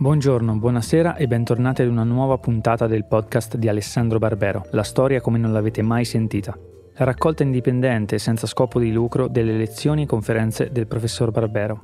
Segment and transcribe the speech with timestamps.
[0.00, 5.20] Buongiorno, buonasera e bentornati ad una nuova puntata del podcast di Alessandro Barbero, la storia
[5.20, 6.56] come non l'avete mai sentita.
[6.94, 11.82] La raccolta indipendente senza scopo di lucro delle lezioni e conferenze del professor Barbero.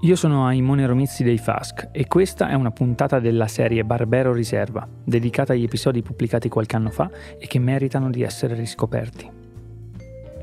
[0.00, 4.88] Io sono Aimone Romizzi dei FASC e questa è una puntata della serie Barbero Riserva,
[5.04, 9.41] dedicata agli episodi pubblicati qualche anno fa e che meritano di essere riscoperti.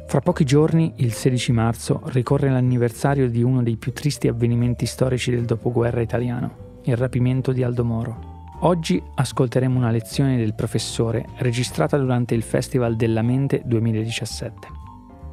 [0.09, 5.29] Fra pochi giorni, il 16 marzo, ricorre l'anniversario di uno dei più tristi avvenimenti storici
[5.29, 8.47] del dopoguerra italiano, il rapimento di Aldo Moro.
[8.61, 14.67] Oggi ascolteremo una lezione del professore registrata durante il Festival della Mente 2017.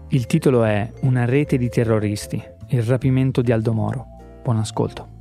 [0.08, 2.38] Il titolo è Una rete di terroristi,
[2.68, 4.06] il rapimento di Aldo Moro.
[4.42, 5.15] Buon ascolto.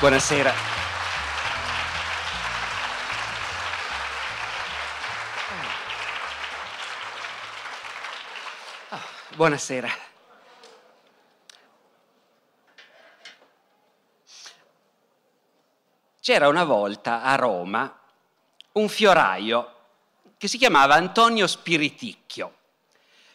[0.00, 0.52] Buonasera.
[8.90, 8.98] Oh,
[9.36, 9.88] buonasera.
[16.20, 18.00] C'era una volta a Roma
[18.72, 19.74] un fioraio
[20.36, 22.54] che si chiamava Antonio Spiriticchio.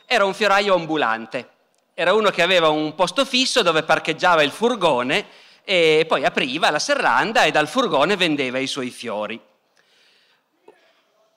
[0.06, 1.50] Era un fioraio ambulante,
[1.94, 6.80] era uno che aveva un posto fisso dove parcheggiava il furgone e poi apriva la
[6.80, 9.39] serranda e dal furgone vendeva i suoi fiori.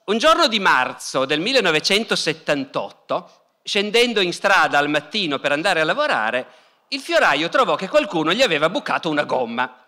[0.05, 3.29] Un giorno di marzo del 1978,
[3.61, 6.47] scendendo in strada al mattino per andare a lavorare,
[6.87, 9.85] il fioraio trovò che qualcuno gli aveva bucato una gomma.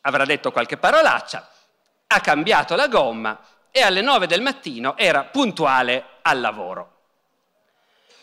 [0.00, 1.48] Avrà detto qualche parolaccia,
[2.08, 3.38] ha cambiato la gomma
[3.70, 6.90] e alle 9 del mattino era puntuale al lavoro.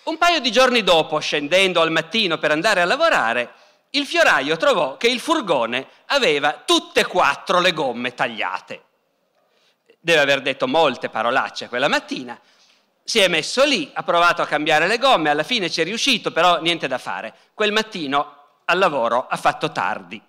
[0.03, 3.59] Un paio di giorni dopo, scendendo al mattino per andare a lavorare,
[3.92, 8.84] il fioraio trovò che il furgone aveva tutte e quattro le gomme tagliate.
[10.00, 12.39] Deve aver detto molte parolacce quella mattina.
[13.03, 16.31] Si è messo lì, ha provato a cambiare le gomme, alla fine ci è riuscito,
[16.31, 17.34] però niente da fare.
[17.53, 20.22] Quel mattino al lavoro ha fatto tardi.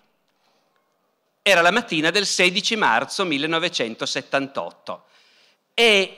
[1.41, 5.05] Era la mattina del 16 marzo 1978
[5.73, 6.17] e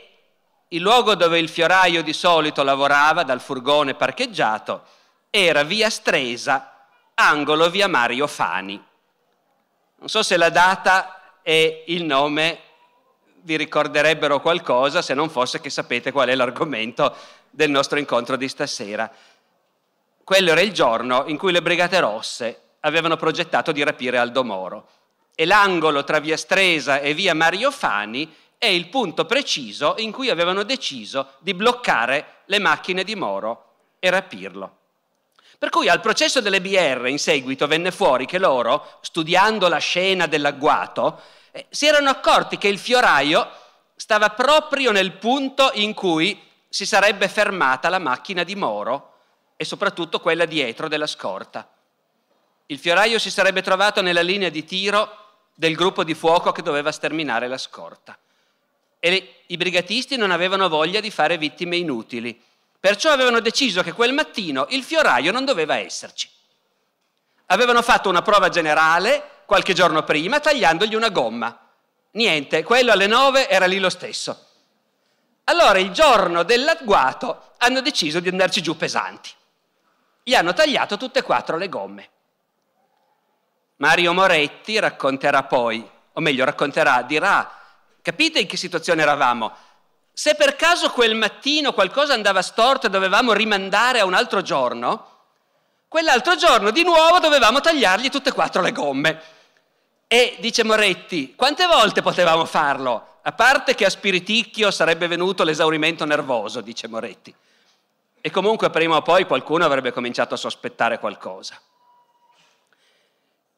[0.69, 4.83] il luogo dove il fioraio di solito lavorava dal furgone parcheggiato
[5.29, 6.74] era via Stresa
[7.15, 8.83] angolo via Mario Fani.
[9.97, 12.59] Non so se la data e il nome
[13.43, 17.15] vi ricorderebbero qualcosa se non fosse che sapete qual è l'argomento
[17.49, 19.09] del nostro incontro di stasera.
[20.23, 24.87] Quello era il giorno in cui le Brigate Rosse avevano progettato di rapire Aldo Moro
[25.35, 30.29] e l'angolo tra via Stresa e via Mario Fani è il punto preciso in cui
[30.29, 34.77] avevano deciso di bloccare le macchine di Moro e rapirlo.
[35.57, 40.25] Per cui al processo delle BR in seguito venne fuori che loro, studiando la scena
[40.25, 41.21] dell'agguato,
[41.51, 43.49] eh, si erano accorti che il fioraio
[43.95, 49.13] stava proprio nel punto in cui si sarebbe fermata la macchina di Moro
[49.55, 51.69] e soprattutto quella dietro della scorta.
[52.65, 55.23] Il fioraio si sarebbe trovato nella linea di tiro
[55.53, 58.17] del gruppo di fuoco che doveva sterminare la scorta.
[58.99, 62.41] E i brigatisti non avevano voglia di fare vittime inutili
[62.85, 66.29] Perciò avevano deciso che quel mattino il fioraio non doveva esserci.
[67.47, 71.67] Avevano fatto una prova generale qualche giorno prima tagliandogli una gomma.
[72.11, 74.49] Niente, quello alle nove era lì lo stesso.
[75.45, 79.31] Allora il giorno dell'agguato hanno deciso di andarci giù pesanti.
[80.21, 82.09] Gli hanno tagliato tutte e quattro le gomme.
[83.77, 87.51] Mario Moretti racconterà poi, o meglio racconterà, dirà,
[88.03, 89.64] capite in che situazione eravamo?
[90.17, 95.09] Se per caso quel mattino qualcosa andava storto e dovevamo rimandare a un altro giorno,
[95.89, 99.21] quell'altro giorno di nuovo dovevamo tagliargli tutte e quattro le gomme.
[100.07, 103.17] E dice Moretti, quante volte potevamo farlo?
[103.23, 107.35] A parte che a Spiriticchio sarebbe venuto l'esaurimento nervoso, dice Moretti.
[108.21, 111.59] E comunque prima o poi qualcuno avrebbe cominciato a sospettare qualcosa.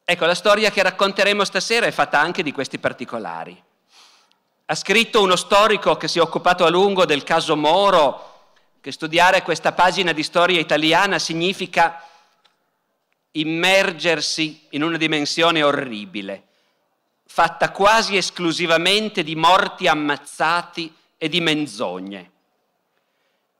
[0.04, 3.66] Ecco, la storia che racconteremo stasera è fatta anche di questi particolari.
[4.70, 9.40] Ha scritto uno storico che si è occupato a lungo del caso Moro, che studiare
[9.40, 12.04] questa pagina di storia italiana significa
[13.30, 16.48] immergersi in una dimensione orribile,
[17.24, 22.30] fatta quasi esclusivamente di morti ammazzati e di menzogne.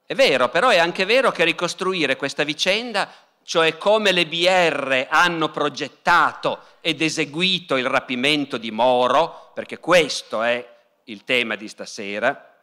[0.04, 3.11] È vero, però è anche vero che ricostruire questa vicenda,
[3.44, 10.76] cioè come le BR hanno progettato ed eseguito il rapimento di Moro, perché questo è
[11.08, 12.56] il tema di stasera,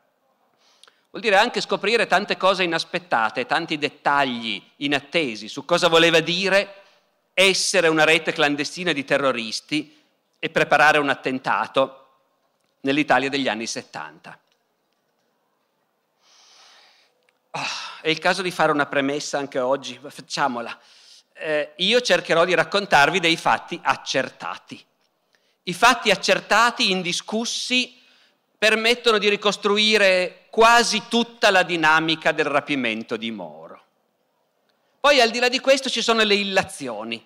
[1.10, 6.82] vuol dire anche scoprire tante cose inaspettate, tanti dettagli inattesi su cosa voleva dire
[7.34, 10.02] essere una rete clandestina di terroristi
[10.40, 12.02] e preparare un attentato
[12.82, 14.40] nell'Italia degli anni 70.
[17.52, 17.62] Oh,
[18.02, 20.80] è il caso di fare una premessa anche oggi, facciamola.
[21.34, 24.86] Eh, io cercherò di raccontarvi dei fatti accertati.
[25.64, 28.04] I fatti accertati, indiscussi,
[28.58, 33.84] permettono di ricostruire quasi tutta la dinamica del rapimento di Moro.
[35.00, 37.24] Poi al di là di questo ci sono le illazioni,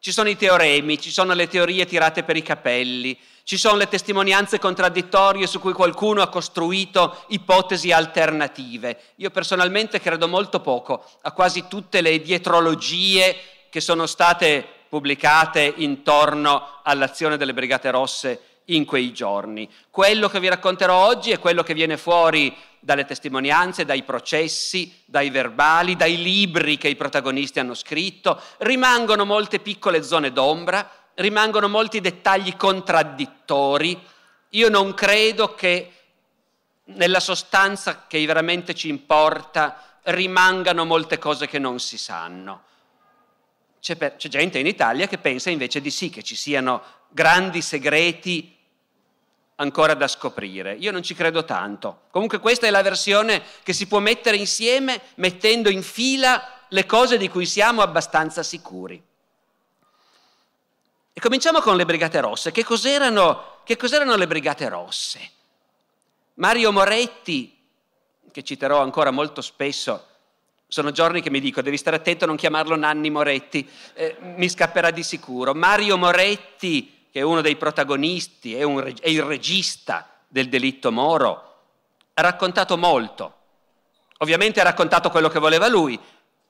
[0.00, 3.88] ci sono i teoremi, ci sono le teorie tirate per i capelli, ci sono le
[3.88, 8.98] testimonianze contraddittorie su cui qualcuno ha costruito ipotesi alternative.
[9.16, 13.36] Io personalmente credo molto poco a quasi tutte le dietrologie
[13.68, 19.68] che sono state pubblicate intorno all'azione delle Brigate Rosse in quei giorni.
[19.90, 25.30] Quello che vi racconterò oggi è quello che viene fuori dalle testimonianze, dai processi, dai
[25.30, 28.40] verbali, dai libri che i protagonisti hanno scritto.
[28.58, 34.00] Rimangono molte piccole zone d'ombra, rimangono molti dettagli contraddittori.
[34.50, 35.92] Io non credo che
[36.84, 42.62] nella sostanza che veramente ci importa rimangano molte cose che non si sanno.
[43.80, 47.60] C'è, per, c'è, gente in Italia che pensa invece di sì, che ci siano grandi
[47.62, 48.56] segreti
[49.56, 50.74] ancora da scoprire.
[50.74, 52.02] Io non ci credo tanto.
[52.10, 57.18] Comunque questa è la versione che si può mettere insieme mettendo in fila le cose
[57.18, 59.02] di cui siamo abbastanza sicuri.
[61.12, 62.52] E cominciamo con le Brigate Rosse.
[62.52, 65.30] Che cos'erano, che cos'erano le Brigate Rosse?
[66.34, 67.58] Mario Moretti,
[68.32, 70.06] che citerò ancora molto spesso,
[70.68, 74.48] sono giorni che mi dico, devi stare attento a non chiamarlo Nanni Moretti, eh, mi
[74.48, 75.52] scapperà di sicuro.
[75.52, 81.56] Mario Moretti, che è uno dei protagonisti, è, un, è il regista del delitto Moro,
[82.14, 83.34] ha raccontato molto.
[84.18, 85.98] Ovviamente ha raccontato quello che voleva lui.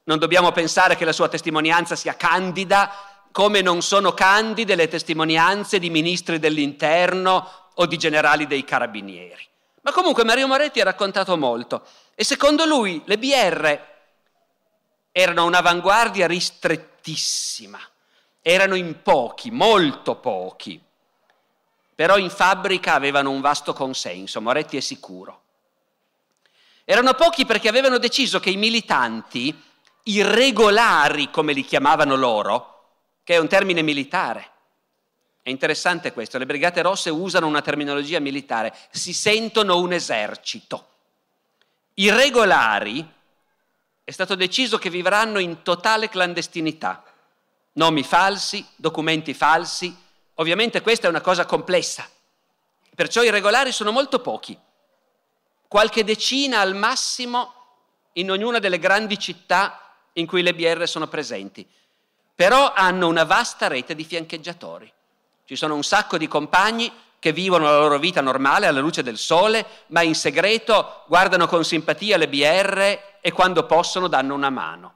[0.05, 2.93] Non dobbiamo pensare che la sua testimonianza sia candida,
[3.33, 9.47] come non sono candide le testimonianze di ministri dell'interno o di generali dei carabinieri.
[9.83, 13.81] Ma comunque Mario Moretti ha raccontato molto e secondo lui le BR
[15.13, 17.81] erano un'avanguardia ristrettissima
[18.43, 20.81] erano in pochi, molto pochi,
[21.95, 25.43] però in fabbrica avevano un vasto consenso, Moretti è sicuro.
[26.85, 29.55] Erano pochi perché avevano deciso che i militanti,
[30.05, 32.67] i regolari come li chiamavano loro,
[33.23, 34.51] che è un termine militare,
[35.43, 40.87] è interessante questo, le Brigate Rosse usano una terminologia militare, si sentono un esercito.
[41.95, 43.07] I regolari
[44.05, 47.10] è stato deciso che vivranno in totale clandestinità
[47.73, 49.95] nomi falsi, documenti falsi.
[50.35, 52.09] Ovviamente questa è una cosa complessa,
[52.95, 54.59] perciò i regolari sono molto pochi,
[55.69, 57.55] qualche decina al massimo
[58.15, 59.79] in ognuna delle grandi città
[60.15, 61.69] in cui le BR sono presenti,
[62.35, 64.91] però hanno una vasta rete di fiancheggiatori.
[65.45, 69.19] Ci sono un sacco di compagni che vivono la loro vita normale alla luce del
[69.19, 74.95] sole, ma in segreto guardano con simpatia le BR e quando possono danno una mano.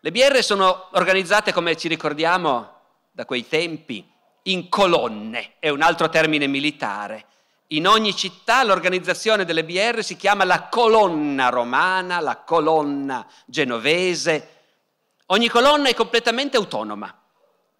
[0.00, 2.76] Le BR sono organizzate, come ci ricordiamo
[3.10, 4.08] da quei tempi,
[4.42, 7.24] in colonne, è un altro termine militare.
[7.68, 14.56] In ogni città l'organizzazione delle BR si chiama la colonna romana, la colonna genovese.
[15.26, 17.12] Ogni colonna è completamente autonoma,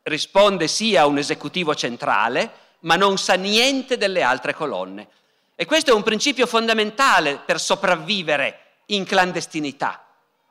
[0.02, 5.08] risponde sia a un esecutivo centrale, ma non sa niente delle altre colonne.
[5.54, 10.04] E questo è un principio fondamentale per sopravvivere in clandestinità.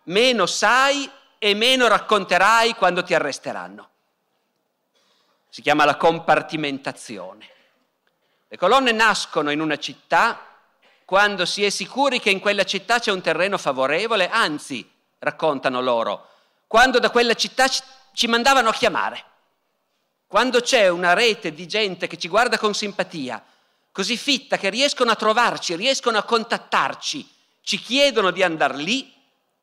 [0.04, 3.90] Meno sai e meno racconterai quando ti arresteranno.
[5.50, 7.50] Si chiama la compartimentazione.
[8.48, 10.48] Le colonne nascono in una città
[11.04, 14.90] quando si è sicuri che in quella città c'è un terreno favorevole, anzi,
[15.20, 16.30] raccontano loro,
[16.68, 19.24] quando da quella città ci mandavano a chiamare,
[20.28, 23.42] quando c'è una rete di gente che ci guarda con simpatia,
[23.92, 29.14] così fitta che riescono a trovarci, riescono a contattarci, ci chiedono di andare lì,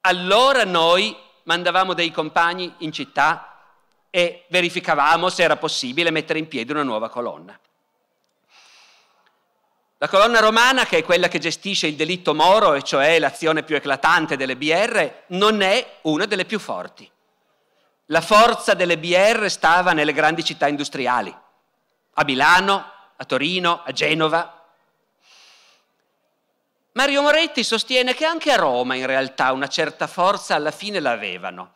[0.00, 1.14] allora noi
[1.44, 3.50] mandavamo dei compagni in città
[4.10, 7.58] e verificavamo se era possibile mettere in piedi una nuova colonna.
[9.98, 13.74] La colonna romana, che è quella che gestisce il delitto Moro, e cioè l'azione più
[13.74, 17.10] eclatante delle BR, non è una delle più forti.
[18.08, 21.34] La forza delle BR stava nelle grandi città industriali,
[22.14, 24.63] a Milano, a Torino, a Genova,
[26.96, 31.72] Mario Moretti sostiene che anche a Roma in realtà una certa forza alla fine l'avevano.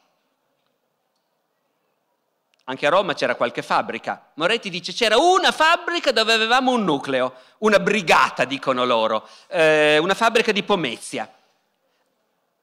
[2.65, 4.31] Anche a Roma c'era qualche fabbrica.
[4.35, 10.15] Moretti dice c'era una fabbrica dove avevamo un nucleo, una brigata, dicono loro, eh, una
[10.15, 11.29] fabbrica di Pomezia.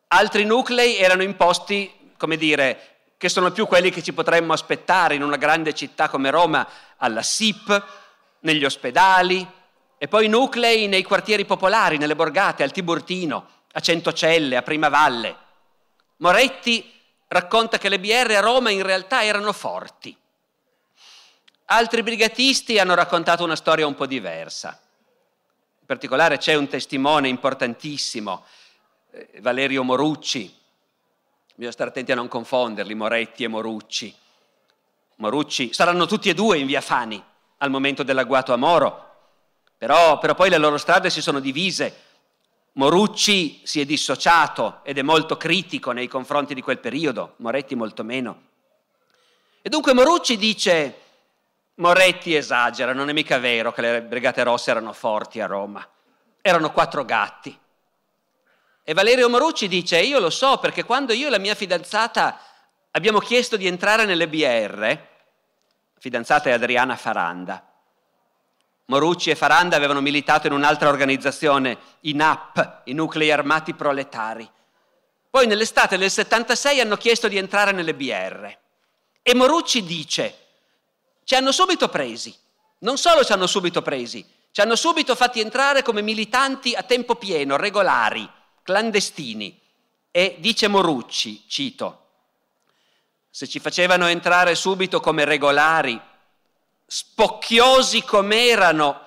[0.08, 5.16] Altri nuclei erano in posti, come dire, che sono più quelli che ci potremmo aspettare
[5.16, 6.66] in una grande città come Roma,
[6.98, 7.86] alla SIP,
[8.40, 9.46] negli ospedali,
[10.06, 15.36] e poi nuclei nei quartieri popolari, nelle borgate, al Tiburtino, a Centocelle, a Primavalle.
[16.18, 16.94] Moretti
[17.28, 20.16] racconta che le BR a Roma in realtà erano forti.
[21.66, 24.80] Altri brigatisti hanno raccontato una storia un po' diversa.
[25.80, 28.46] In particolare c'è un testimone importantissimo,
[29.10, 30.56] eh, Valerio Morucci.
[31.56, 34.16] Bisogna stare attenti a non confonderli, Moretti e Morucci.
[35.16, 37.24] Morucci saranno tutti e due in via Fani
[37.58, 39.14] al momento dell'agguato a Moro,
[39.78, 42.04] però, però poi le loro strade si sono divise.
[42.74, 48.04] Morucci si è dissociato ed è molto critico nei confronti di quel periodo, Moretti molto
[48.04, 48.42] meno.
[49.62, 51.00] E dunque Morucci dice,
[51.76, 55.88] Moretti esagera, non è mica vero che le Brigate Rosse erano forti a Roma,
[56.42, 57.58] erano quattro gatti.
[58.84, 62.40] E Valerio Morucci dice, io lo so perché quando io e la mia fidanzata
[62.92, 64.98] abbiamo chiesto di entrare nelle BR,
[65.98, 67.75] fidanzata è Adriana Faranda,
[68.88, 74.48] Morucci e Faranda avevano militato in un'altra organizzazione, i NAP, i Nuclei Armati Proletari.
[75.30, 78.58] Poi nell'estate del 76 hanno chiesto di entrare nelle BR.
[79.24, 80.38] E Morucci dice,
[81.24, 82.34] ci hanno subito presi,
[82.80, 87.16] non solo ci hanno subito presi, ci hanno subito fatti entrare come militanti a tempo
[87.16, 88.30] pieno, regolari,
[88.62, 89.60] clandestini.
[90.12, 92.04] E dice Morucci, cito,
[93.30, 96.00] se ci facevano entrare subito come regolari,
[96.86, 99.02] spocchiosi com'erano,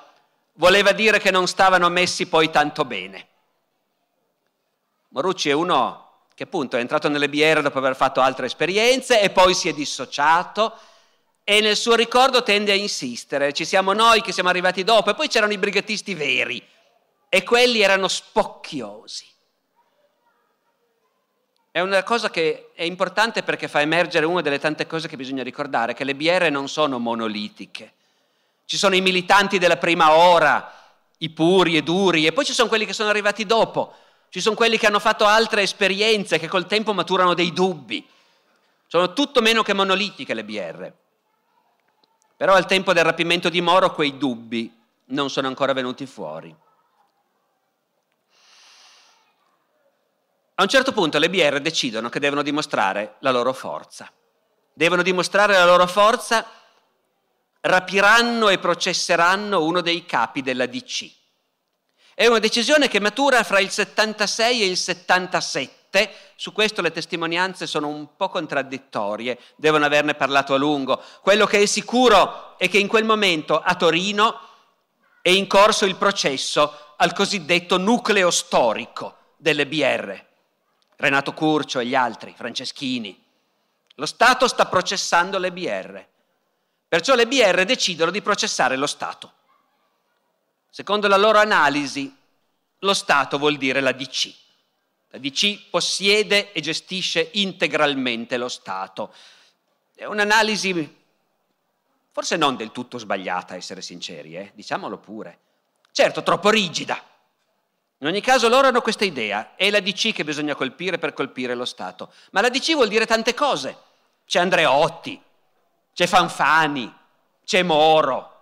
[0.54, 3.26] voleva dire che non stavano messi poi tanto bene.
[5.08, 9.30] Morucci è uno che appunto è entrato nelle biere dopo aver fatto altre esperienze e
[9.30, 10.78] poi si è dissociato
[11.42, 15.14] e nel suo ricordo tende a insistere, ci siamo noi che siamo arrivati dopo e
[15.14, 16.62] poi c'erano i brigatisti veri
[17.28, 19.26] e quelli erano spocchiosi.
[21.78, 25.44] È una cosa che è importante perché fa emergere una delle tante cose che bisogna
[25.44, 27.92] ricordare, che le BR non sono monolitiche.
[28.64, 30.73] Ci sono i militanti della prima ora,
[31.18, 33.94] i puri e duri, e poi ci sono quelli che sono arrivati dopo,
[34.28, 38.04] ci sono quelli che hanno fatto altre esperienze, che col tempo maturano dei dubbi.
[38.88, 40.92] Sono tutto meno che monolitiche le BR.
[42.37, 44.76] Però al tempo del rapimento di Moro quei dubbi
[45.11, 46.52] non sono ancora venuti fuori.
[50.61, 54.11] A un certo punto le BR decidono che devono dimostrare la loro forza.
[54.75, 56.45] Devono dimostrare la loro forza,
[57.61, 61.09] rapiranno e processeranno uno dei capi della DC.
[62.12, 67.69] È una decisione che matura fra il 76 e il 77, su questo le testimonianze
[67.69, 71.00] sono un po' contraddittorie, devono averne parlato a lungo.
[71.23, 74.41] Quello che è sicuro è che in quel momento a Torino
[75.23, 80.27] è in corso il processo al cosiddetto nucleo storico delle BR.
[80.99, 83.25] Renato Curcio e gli altri, Franceschini.
[83.95, 86.05] Lo Stato sta processando le BR.
[86.88, 89.33] Perciò le BR decidono di processare lo Stato.
[90.71, 92.14] Secondo la loro analisi,
[92.81, 94.35] lo Stato vuol dire la DC.
[95.11, 99.14] La DC possiede e gestisce integralmente lo Stato.
[99.95, 100.97] È un'analisi
[102.11, 104.50] forse non del tutto sbagliata, essere sinceri, eh?
[104.55, 105.38] diciamolo pure.
[105.93, 107.00] Certo, troppo rigida,
[108.00, 111.55] in ogni caso loro hanno questa idea, è la DC che bisogna colpire per colpire
[111.55, 112.12] lo Stato.
[112.31, 113.76] Ma la DC vuol dire tante cose.
[114.25, 115.21] C'è Andreotti,
[115.93, 116.95] c'è Fanfani,
[117.45, 118.37] c'è Moro.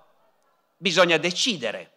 [0.76, 1.92] Bisogna decidere.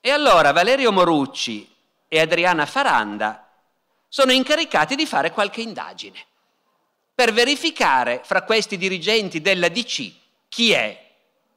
[0.00, 1.70] E allora Valerio Morucci
[2.08, 3.50] e Adriana Faranda
[4.08, 6.24] sono incaricati di fare qualche indagine
[7.14, 10.10] per verificare fra questi dirigenti della DC
[10.48, 11.10] chi è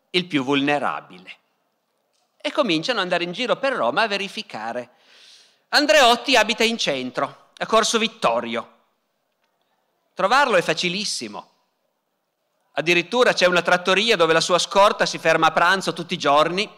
[0.09, 1.37] il più vulnerabile
[2.45, 4.89] e cominciano ad andare in giro per Roma a verificare.
[5.69, 8.73] Andreotti abita in centro, a Corso Vittorio.
[10.13, 11.49] Trovarlo è facilissimo.
[12.73, 16.71] Addirittura c'è una trattoria dove la sua scorta si ferma a pranzo tutti i giorni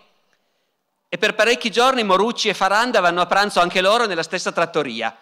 [1.09, 5.13] e per parecchi giorni Morucci e Faranda vanno a pranzo anche loro nella stessa trattoria,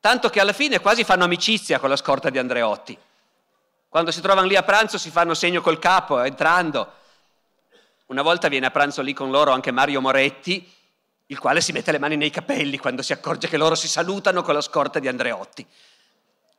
[0.00, 2.98] tanto che alla fine quasi fanno amicizia con la scorta di Andreotti.
[3.88, 7.04] Quando si trovano lì a pranzo si fanno segno col capo entrando
[8.06, 10.72] una volta viene a pranzo lì con loro anche Mario Moretti,
[11.26, 14.42] il quale si mette le mani nei capelli quando si accorge che loro si salutano
[14.42, 15.66] con la scorta di Andreotti.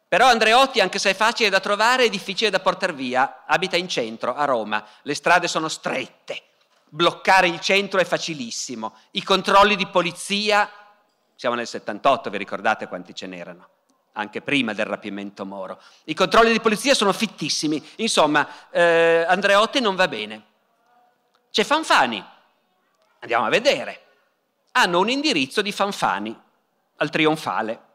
[0.09, 3.43] Però Andreotti, anche se è facile da trovare, è difficile da portare via.
[3.45, 4.85] Abita in centro, a Roma.
[5.01, 6.43] Le strade sono strette.
[6.89, 8.95] Bloccare il centro è facilissimo.
[9.11, 10.69] I controlli di polizia,
[11.35, 13.69] siamo nel 78, vi ricordate quanti ce n'erano?
[14.13, 15.81] Anche prima del rapimento Moro.
[16.05, 17.85] I controlli di polizia sono fittissimi.
[17.97, 20.46] Insomma, eh, Andreotti non va bene.
[21.51, 22.23] C'è Fanfani,
[23.19, 24.05] andiamo a vedere.
[24.73, 26.39] Hanno un indirizzo di Fanfani
[26.97, 27.85] al trionfale.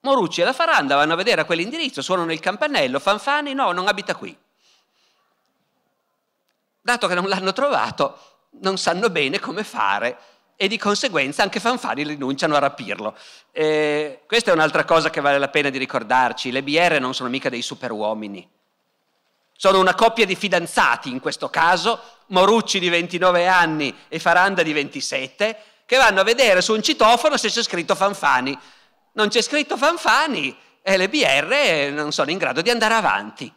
[0.00, 3.88] Morucci e la Faranda vanno a vedere a quell'indirizzo, suonano il campanello, Fanfani no, non
[3.88, 4.36] abita qui.
[6.80, 8.18] Dato che non l'hanno trovato,
[8.60, 10.18] non sanno bene come fare
[10.56, 13.16] e di conseguenza anche Fanfani rinunciano a rapirlo.
[13.50, 17.30] Eh, questa è un'altra cosa che vale la pena di ricordarci, le BR non sono
[17.30, 18.48] mica dei superuomini,
[19.56, 24.72] sono una coppia di fidanzati in questo caso, Morucci di 29 anni e Faranda di
[24.72, 28.58] 27, che vanno a vedere su un citofono se c'è scritto Fanfani.
[29.12, 33.52] Non c'è scritto Fanfani e le BR non sono in grado di andare avanti.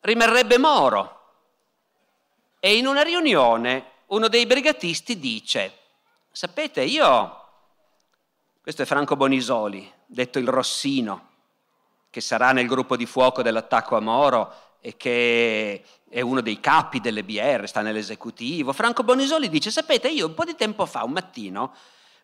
[0.00, 1.20] Rimarrebbe Moro.
[2.60, 5.78] E in una riunione uno dei brigatisti dice,
[6.30, 7.42] sapete, io,
[8.62, 11.32] questo è Franco Bonisoli, detto il Rossino,
[12.14, 17.00] che sarà nel gruppo di fuoco dell'attacco a Moro e che è uno dei capi
[17.00, 18.72] delle BR, sta nell'esecutivo.
[18.72, 21.74] Franco Bonisoli dice, sapete, io un po' di tempo fa, un mattino,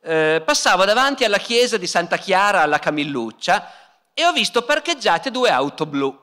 [0.02, 3.68] eh, passavo davanti alla chiesa di Santa Chiara alla Camilluccia
[4.14, 6.16] e ho visto parcheggiate due auto blu.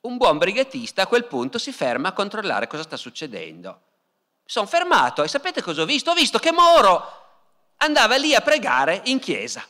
[0.00, 3.80] Un buon brigatista a quel punto si ferma a controllare cosa sta succedendo.
[4.42, 6.12] Sono fermato e sapete cosa ho visto?
[6.12, 7.24] Ho visto che Moro
[7.76, 9.62] andava lì a pregare in chiesa,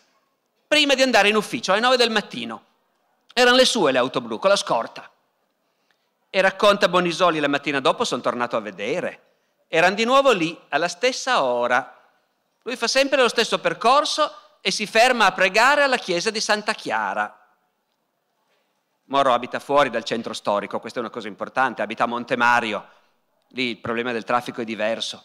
[0.75, 2.64] prima di andare in ufficio alle 9 del mattino.
[3.33, 5.09] Erano le sue le auto blu, con la scorta.
[6.28, 9.23] E racconta Bonisoli la mattina dopo, sono tornato a vedere.
[9.69, 11.97] Erano di nuovo lì, alla stessa ora.
[12.62, 16.73] Lui fa sempre lo stesso percorso e si ferma a pregare alla chiesa di Santa
[16.73, 17.38] Chiara.
[19.04, 22.85] Moro abita fuori dal centro storico, questa è una cosa importante, abita a Montemario,
[23.50, 25.25] lì il problema del traffico è diverso,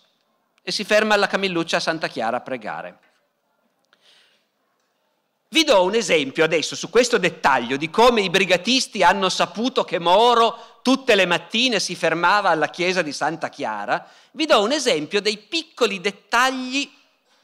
[0.62, 3.00] e si ferma alla Camilluccia a Santa Chiara a pregare.
[5.52, 9.98] Vi do un esempio adesso su questo dettaglio di come i brigatisti hanno saputo che
[10.00, 14.08] Moro tutte le mattine si fermava alla chiesa di Santa Chiara.
[14.32, 16.90] Vi do un esempio dei piccoli dettagli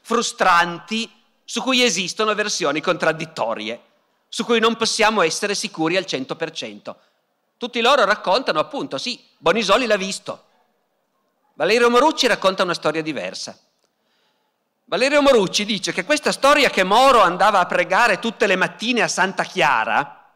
[0.00, 1.10] frustranti
[1.44, 3.80] su cui esistono versioni contraddittorie
[4.28, 6.94] su cui non possiamo essere sicuri al 100%.
[7.56, 10.44] Tutti loro raccontano appunto, sì, Bonisoli l'ha visto.
[11.54, 13.58] Valerio Morucci racconta una storia diversa.
[14.88, 19.08] Valerio Morucci dice che questa storia che Moro andava a pregare tutte le mattine a
[19.08, 20.30] Santa Chiara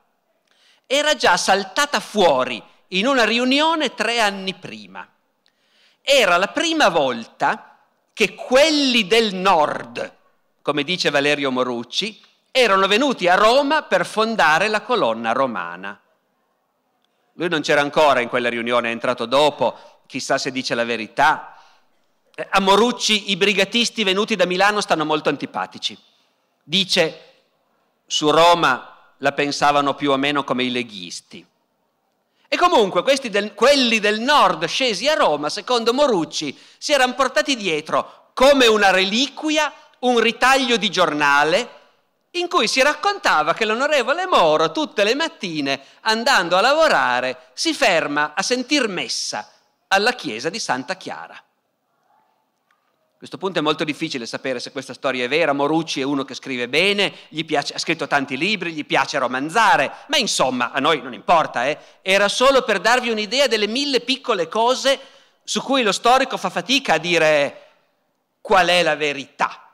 [0.87, 5.07] era già saltata fuori in una riunione tre anni prima.
[6.03, 7.79] Era la prima volta
[8.13, 10.17] che quelli del nord,
[10.63, 15.97] come dice Valerio Morucci, erano venuti a Roma per fondare la colonna romana.
[17.35, 21.55] Lui non c'era ancora in quella riunione, è entrato dopo, chissà se dice la verità.
[22.41, 25.97] Eh, a Morucci i brigatisti venuti da Milano stanno molto antipatici.
[26.63, 27.21] Dice,
[28.07, 31.45] su Roma la pensavano più o meno come i leghisti.
[32.49, 38.31] E comunque del, quelli del nord scesi a Roma, secondo Morucci, si erano portati dietro
[38.35, 41.79] come una reliquia un ritaglio di giornale
[42.33, 48.33] in cui si raccontava che l'onorevole Moro tutte le mattine, andando a lavorare, si ferma
[48.35, 49.51] a sentir messa
[49.89, 51.41] alla chiesa di Santa Chiara.
[53.21, 55.53] A questo punto è molto difficile sapere se questa storia è vera.
[55.53, 57.13] Morucci è uno che scrive bene,
[57.45, 61.79] piace, ha scritto tanti libri, gli piace romanzare, ma insomma a noi non importa, eh?
[62.01, 64.99] era solo per darvi un'idea delle mille piccole cose
[65.45, 67.63] su cui lo storico fa fatica a dire
[68.41, 69.71] qual è la verità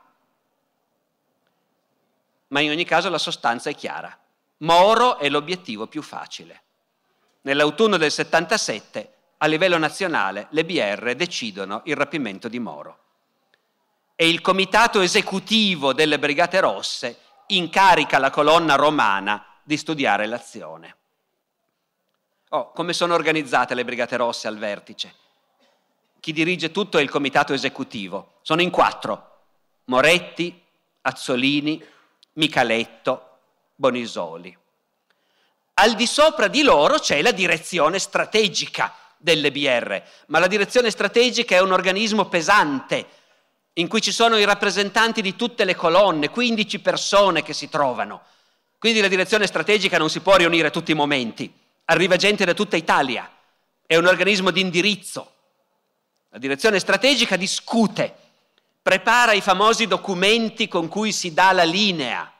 [2.49, 4.15] ma in ogni caso la sostanza è chiara.
[4.59, 6.61] Moro è l'obiettivo più facile.
[7.41, 12.99] Nell'autunno del 77, a livello nazionale, le BR decidono il rapimento di Moro.
[14.19, 20.95] E il comitato esecutivo delle Brigate Rosse incarica la colonna romana di studiare l'azione.
[22.49, 25.13] Oh, come sono organizzate le Brigate Rosse al vertice?
[26.19, 28.39] Chi dirige tutto è il comitato esecutivo.
[28.41, 29.41] Sono in quattro.
[29.85, 30.63] Moretti,
[31.01, 31.79] Azzolini,
[32.33, 33.37] Micaletto,
[33.75, 34.57] Bonisoli.
[35.75, 41.55] Al di sopra di loro c'è la direzione strategica delle BR, ma la direzione strategica
[41.55, 43.25] è un organismo pesante
[43.77, 48.23] in cui ci sono i rappresentanti di tutte le colonne, 15 persone che si trovano.
[48.79, 51.51] Quindi la direzione strategica non si può riunire tutti i momenti,
[51.85, 53.29] arriva gente da tutta Italia,
[53.85, 55.33] è un organismo di indirizzo.
[56.29, 58.15] La direzione strategica discute
[58.81, 62.31] prepara i famosi documenti con cui si dà la linea.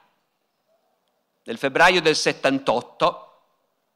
[1.44, 3.40] Nel febbraio del 78,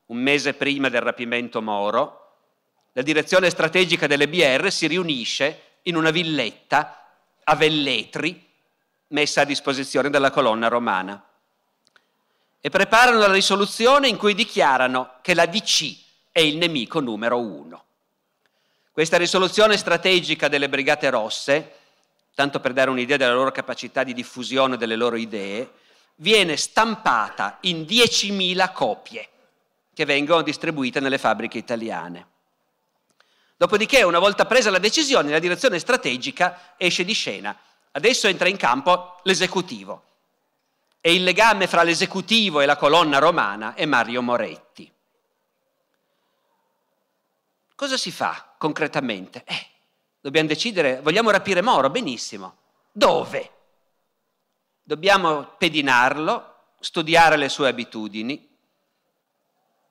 [0.07, 2.19] un mese prima del rapimento Moro,
[2.93, 7.02] la direzione strategica delle BR si riunisce in una villetta
[7.45, 8.49] a Velletri,
[9.09, 11.25] messa a disposizione della colonna romana.
[12.61, 15.97] E preparano la risoluzione in cui dichiarano che la DC
[16.31, 17.85] è il nemico numero uno.
[18.93, 21.81] Questa risoluzione strategica delle Brigate Rosse
[22.35, 25.71] tanto per dare un'idea della loro capacità di diffusione delle loro idee,
[26.17, 29.29] viene stampata in 10.000 copie
[29.93, 32.27] che vengono distribuite nelle fabbriche italiane.
[33.63, 37.57] Dopodiché, una volta presa la decisione, la direzione strategica esce di scena.
[37.93, 40.03] Adesso entra in campo l'esecutivo.
[41.01, 44.93] E il legame fra l'esecutivo e la colonna romana è Mario Moretti.
[47.77, 49.45] Cosa si fa concretamente?
[49.47, 49.67] Eh,
[50.21, 51.89] dobbiamo decidere, vogliamo rapire Moro?
[51.89, 52.57] Benissimo.
[52.91, 53.51] Dove?
[54.83, 58.45] Dobbiamo pedinarlo, studiare le sue abitudini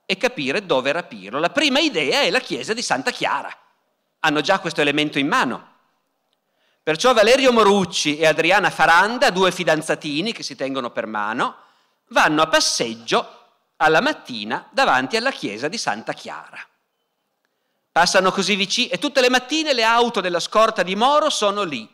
[0.04, 1.38] e capire dove rapirlo.
[1.38, 3.60] La prima idea è la chiesa di Santa Chiara.
[4.24, 5.70] Hanno già questo elemento in mano.
[6.80, 11.56] Perciò Valerio Morucci e Adriana Faranda, due fidanzatini che si tengono per mano,
[12.08, 13.40] vanno a passeggio
[13.76, 16.64] alla mattina davanti alla chiesa di Santa Chiara.
[17.90, 21.88] Passano così vicini e tutte le mattine le auto della scorta di Moro sono lì.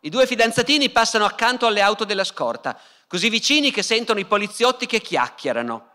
[0.00, 4.86] I due fidanzatini passano accanto alle auto della scorta, così vicini che sentono i poliziotti
[4.86, 5.90] che chiacchierano.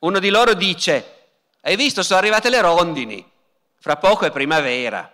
[0.00, 1.30] Uno di loro dice,
[1.62, 3.36] hai visto, sono arrivate le rondini,
[3.88, 5.10] fra poco è primavera.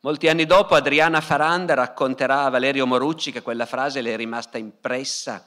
[0.00, 4.56] Molti anni dopo Adriana Faranda racconterà a Valerio Morucci che quella frase le è rimasta
[4.56, 5.44] impressa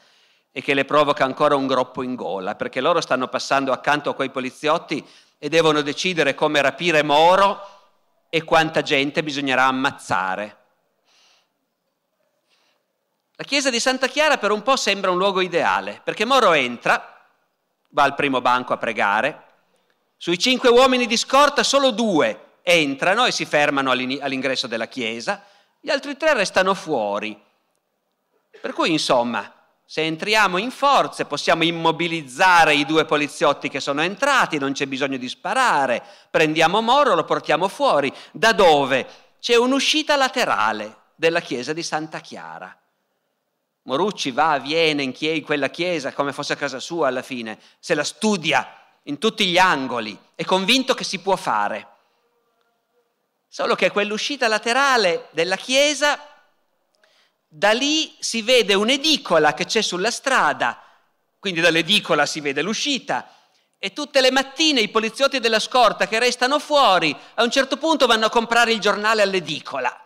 [0.52, 4.14] e che le provoca ancora un groppo in gola, perché loro stanno passando accanto a
[4.14, 5.04] quei poliziotti
[5.40, 7.60] e devono decidere come rapire Moro
[8.30, 10.58] e quanta gente bisognerà ammazzare.
[13.32, 17.20] La chiesa di Santa Chiara per un po' sembra un luogo ideale, perché Moro entra,
[17.90, 19.46] va al primo banco a pregare,
[20.18, 25.44] sui cinque uomini di scorta solo due entrano e si fermano all'ingresso della chiesa,
[25.80, 27.40] gli altri tre restano fuori.
[28.60, 29.54] Per cui, insomma,
[29.86, 35.16] se entriamo in forze possiamo immobilizzare i due poliziotti che sono entrati, non c'è bisogno
[35.16, 38.12] di sparare, prendiamo Moro, lo portiamo fuori.
[38.34, 39.08] Da dove?
[39.40, 42.76] C'è un'uscita laterale della chiesa di Santa Chiara.
[43.84, 48.04] Morucci va, viene in quella chiesa come fosse a casa sua alla fine, se la
[48.04, 48.68] studia
[49.08, 51.88] in tutti gli angoli, è convinto che si può fare.
[53.48, 56.20] Solo che quell'uscita laterale della chiesa,
[57.48, 60.82] da lì si vede un'edicola che c'è sulla strada,
[61.40, 63.32] quindi dall'edicola si vede l'uscita,
[63.80, 68.08] e tutte le mattine i poliziotti della scorta che restano fuori a un certo punto
[68.08, 70.02] vanno a comprare il giornale all'edicola.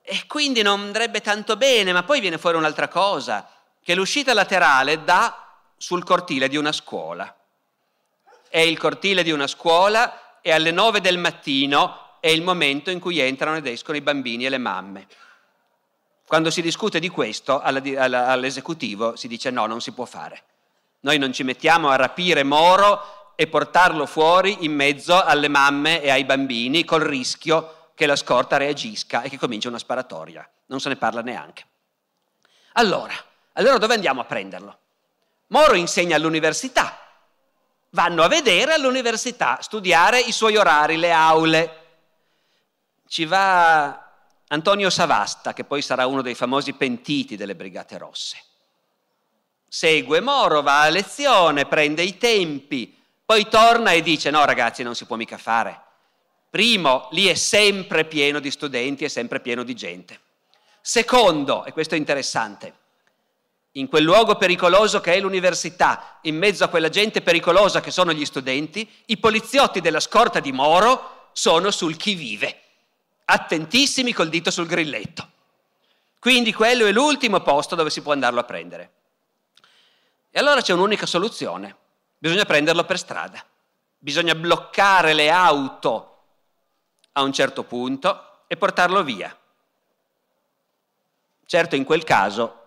[0.00, 3.46] E quindi non andrebbe tanto bene, ma poi viene fuori un'altra cosa,
[3.82, 7.37] che l'uscita laterale dà sul cortile di una scuola.
[8.48, 13.00] È il cortile di una scuola e alle nove del mattino è il momento in
[13.00, 15.06] cui entrano ed escono i bambini e le mamme.
[16.26, 20.42] Quando si discute di questo all'esecutivo si dice no, non si può fare.
[21.00, 26.10] Noi non ci mettiamo a rapire Moro e portarlo fuori in mezzo alle mamme e
[26.10, 30.48] ai bambini col rischio che la scorta reagisca e che comincia una sparatoria.
[30.66, 31.64] Non se ne parla neanche.
[32.72, 33.14] Allora,
[33.54, 34.78] allora dove andiamo a prenderlo?
[35.48, 36.97] Moro insegna all'università.
[37.90, 41.78] Vanno a vedere all'università, studiare i suoi orari, le aule,
[43.08, 44.06] ci va
[44.48, 48.36] Antonio Savasta, che poi sarà uno dei famosi pentiti delle Brigate Rosse.
[49.66, 54.94] Segue Moro, va a lezione, prende i tempi, poi torna e dice no ragazzi non
[54.94, 55.82] si può mica fare.
[56.50, 60.20] Primo, lì è sempre pieno di studenti, è sempre pieno di gente.
[60.80, 62.74] Secondo, e questo è interessante,
[63.78, 68.12] in quel luogo pericoloso che è l'università, in mezzo a quella gente pericolosa che sono
[68.12, 72.62] gli studenti, i poliziotti della scorta di Moro sono sul chi vive
[73.30, 75.30] attentissimi col dito sul grilletto.
[76.18, 78.92] Quindi quello è l'ultimo posto dove si può andarlo a prendere.
[80.30, 81.76] E allora c'è un'unica soluzione,
[82.18, 83.44] bisogna prenderlo per strada,
[83.98, 86.16] bisogna bloccare le auto
[87.12, 89.36] a un certo punto e portarlo via.
[91.44, 92.57] Certo in quel caso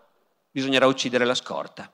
[0.51, 1.91] bisognerà uccidere la scorta.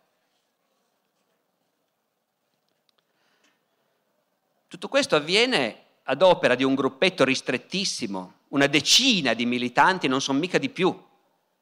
[4.67, 10.39] Tutto questo avviene ad opera di un gruppetto ristrettissimo una decina di militanti, non sono
[10.39, 11.05] mica di più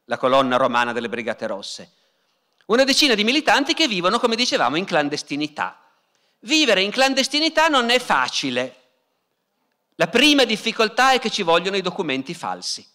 [0.05, 1.91] la colonna romana delle Brigate Rosse.
[2.67, 5.79] Una decina di militanti che vivono, come dicevamo, in clandestinità.
[6.39, 8.81] Vivere in clandestinità non è facile.
[9.95, 12.85] La prima difficoltà è che ci vogliono i documenti falsi.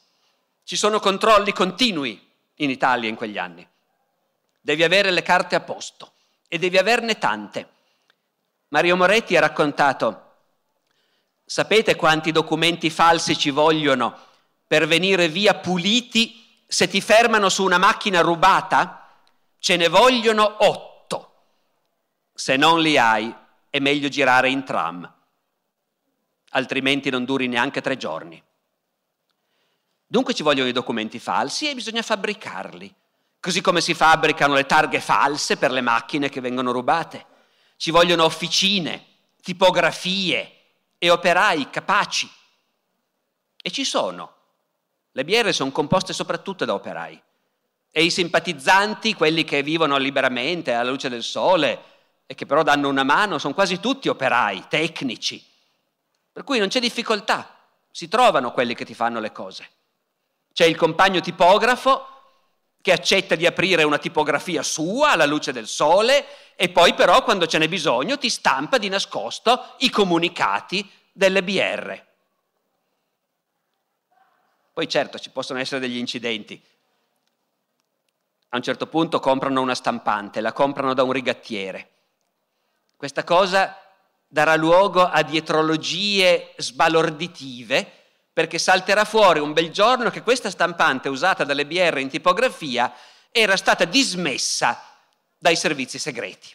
[0.62, 3.66] Ci sono controlli continui in Italia in quegli anni.
[4.60, 6.12] Devi avere le carte a posto
[6.48, 7.68] e devi averne tante.
[8.68, 10.28] Mario Moretti ha raccontato
[11.50, 14.16] Sapete quanti documenti falsi ci vogliono
[14.68, 19.08] per venire via puliti se ti fermano su una macchina rubata?
[19.58, 21.42] Ce ne vogliono otto.
[22.32, 23.34] Se non li hai,
[23.68, 25.12] è meglio girare in tram,
[26.50, 28.40] altrimenti non duri neanche tre giorni.
[30.06, 32.94] Dunque ci vogliono i documenti falsi e bisogna fabbricarli,
[33.40, 37.26] così come si fabbricano le targhe false per le macchine che vengono rubate.
[37.76, 39.06] Ci vogliono officine,
[39.42, 40.58] tipografie,
[40.98, 42.30] e operai capaci.
[43.62, 44.34] E ci sono.
[45.12, 47.20] Le BR sono composte soprattutto da operai.
[47.90, 51.84] E i simpatizzanti, quelli che vivono liberamente alla luce del sole
[52.26, 55.42] e che però danno una mano, sono quasi tutti operai, tecnici.
[56.30, 57.56] Per cui non c'è difficoltà,
[57.90, 59.68] si trovano quelli che ti fanno le cose.
[60.52, 62.09] C'è il compagno tipografo
[62.82, 67.46] che accetta di aprire una tipografia sua alla luce del sole e poi però quando
[67.46, 72.08] ce n'è bisogno ti stampa di nascosto i comunicati delle BR.
[74.72, 76.62] Poi certo ci possono essere degli incidenti.
[78.52, 81.90] A un certo punto comprano una stampante, la comprano da un rigattiere.
[82.96, 83.76] Questa cosa
[84.26, 87.99] darà luogo a dietrologie sbalorditive
[88.40, 92.90] perché salterà fuori un bel giorno che questa stampante usata dalle BR in tipografia
[93.30, 94.82] era stata dismessa
[95.36, 96.48] dai servizi segreti.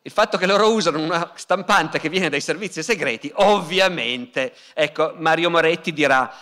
[0.00, 5.50] Il fatto che loro usano una stampante che viene dai servizi segreti, ovviamente, ecco, Mario
[5.50, 6.34] Moretti dirà,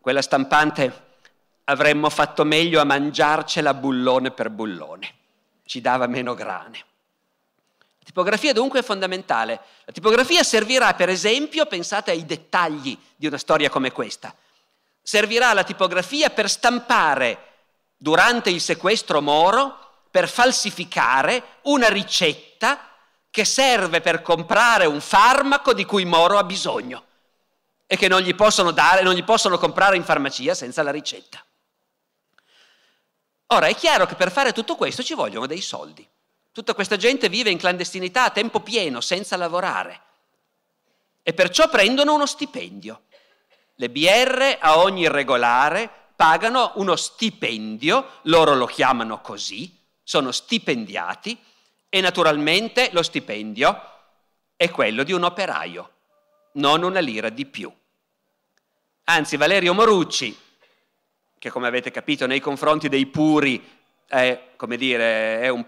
[0.00, 1.06] quella stampante
[1.64, 5.14] avremmo fatto meglio a mangiarcela bullone per bullone,
[5.64, 6.84] ci dava meno grane.
[8.04, 9.60] La tipografia dunque è fondamentale.
[9.86, 14.34] La tipografia servirà, per esempio, pensate ai dettagli di una storia come questa,
[15.00, 17.52] servirà la tipografia per stampare
[17.96, 22.90] durante il sequestro Moro, per falsificare una ricetta
[23.30, 27.06] che serve per comprare un farmaco di cui Moro ha bisogno
[27.86, 31.42] e che non gli possono dare, non gli possono comprare in farmacia senza la ricetta.
[33.46, 36.06] Ora è chiaro che per fare tutto questo ci vogliono dei soldi.
[36.54, 40.00] Tutta questa gente vive in clandestinità a tempo pieno, senza lavorare.
[41.24, 43.06] E perciò prendono uno stipendio.
[43.74, 51.36] Le BR a ogni irregolare pagano uno stipendio, loro lo chiamano così, sono stipendiati
[51.88, 53.90] e naturalmente lo stipendio
[54.54, 55.90] è quello di un operaio,
[56.52, 57.72] non una lira di più.
[59.06, 60.38] Anzi, Valerio Morucci,
[61.36, 65.66] che come avete capito nei confronti dei puri è, come dire, è un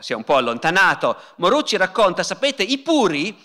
[0.00, 1.16] si è un po' allontanato.
[1.36, 3.36] Morucci racconta, sapete, i puri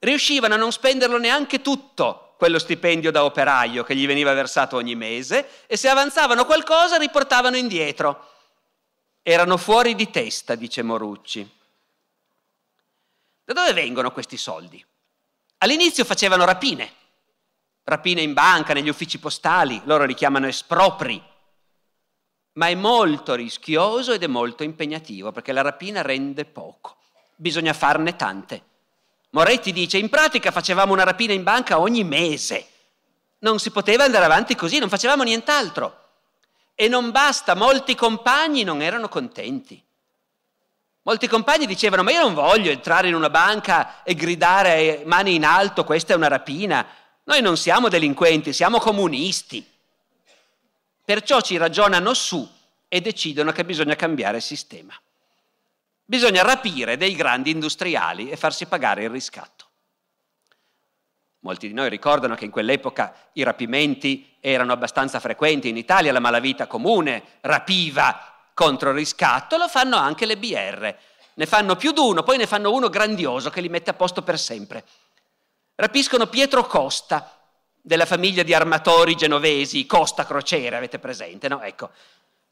[0.00, 4.94] riuscivano a non spenderlo neanche tutto quello stipendio da operaio che gli veniva versato ogni
[4.94, 8.32] mese e se avanzavano qualcosa riportavano indietro.
[9.22, 11.48] Erano fuori di testa, dice Morucci.
[13.44, 14.84] Da dove vengono questi soldi?
[15.58, 16.92] All'inizio facevano rapine,
[17.84, 21.22] rapine in banca, negli uffici postali, loro li chiamano espropri
[22.54, 26.96] ma è molto rischioso ed è molto impegnativo perché la rapina rende poco,
[27.36, 28.62] bisogna farne tante.
[29.30, 32.66] Moretti dice, in pratica facevamo una rapina in banca ogni mese,
[33.40, 36.02] non si poteva andare avanti così, non facevamo nient'altro.
[36.74, 39.80] E non basta, molti compagni non erano contenti.
[41.02, 45.44] Molti compagni dicevano, ma io non voglio entrare in una banca e gridare mani in
[45.44, 46.86] alto, questa è una rapina.
[47.24, 49.64] Noi non siamo delinquenti, siamo comunisti.
[51.04, 52.48] Perciò ci ragionano su
[52.88, 54.94] e decidono che bisogna cambiare sistema.
[56.06, 59.66] Bisogna rapire dei grandi industriali e farsi pagare il riscatto.
[61.40, 66.20] Molti di noi ricordano che in quell'epoca i rapimenti erano abbastanza frequenti in Italia, la
[66.20, 70.96] malavita comune rapiva contro il riscatto, lo fanno anche le BR.
[71.34, 74.22] Ne fanno più di uno, poi ne fanno uno grandioso che li mette a posto
[74.22, 74.84] per sempre.
[75.74, 77.33] Rapiscono Pietro Costa,
[77.86, 81.60] della famiglia di armatori genovesi, Costa Crociere, avete presente, no?
[81.60, 81.90] Ecco.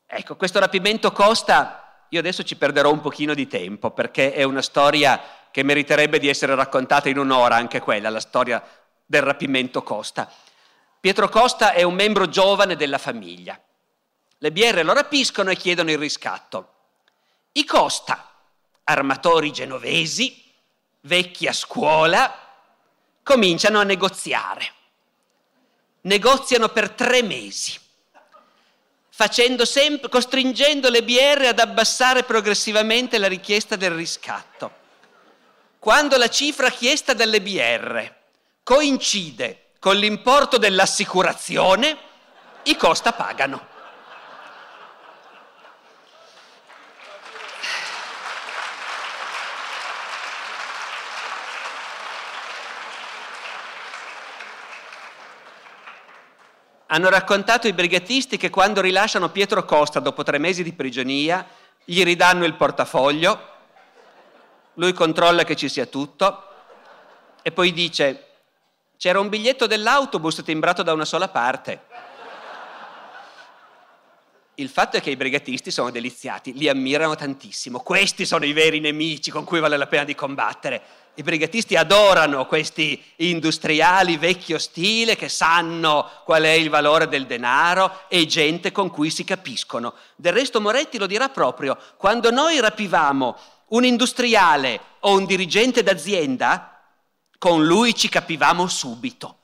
[0.07, 4.61] ecco, questo rapimento Costa, io adesso ci perderò un pochino di tempo perché è una
[4.61, 5.18] storia
[5.51, 8.62] che meriterebbe di essere raccontata in un'ora, anche quella, la storia
[9.07, 10.31] del rapimento Costa.
[11.01, 13.59] Pietro Costa è un membro giovane della famiglia.
[14.37, 16.73] Le BR lo rapiscono e chiedono il riscatto.
[17.53, 18.35] I Costa,
[18.85, 20.45] armatori genovesi,
[21.01, 22.38] vecchi a scuola,
[23.23, 24.81] cominciano a negoziare
[26.03, 27.79] negoziano per tre mesi,
[29.65, 34.81] sempre, costringendo le BR ad abbassare progressivamente la richiesta del riscatto.
[35.79, 38.12] Quando la cifra chiesta dalle BR
[38.62, 41.99] coincide con l'importo dell'assicurazione,
[42.65, 43.72] i costa pagano.
[56.93, 61.43] Hanno raccontato i brigatisti che quando rilasciano Pietro Costa dopo tre mesi di prigionia,
[61.87, 63.49] gli ridanno il portafoglio,
[64.75, 66.49] lui controlla che ci sia tutto
[67.41, 68.27] e poi dice
[68.99, 71.81] c'era un biglietto dell'autobus timbrato da una sola parte.
[74.57, 77.81] Il fatto è che i brigatisti sono deliziati, li ammirano tantissimo.
[77.81, 80.83] Questi sono i veri nemici con cui vale la pena di combattere.
[81.14, 88.03] I brigatisti adorano questi industriali vecchio stile che sanno qual è il valore del denaro
[88.09, 89.94] e gente con cui si capiscono.
[90.16, 93.37] Del resto Moretti lo dirà proprio, quando noi rapivamo
[93.68, 96.81] un industriale o un dirigente d'azienda,
[97.38, 99.37] con lui ci capivamo subito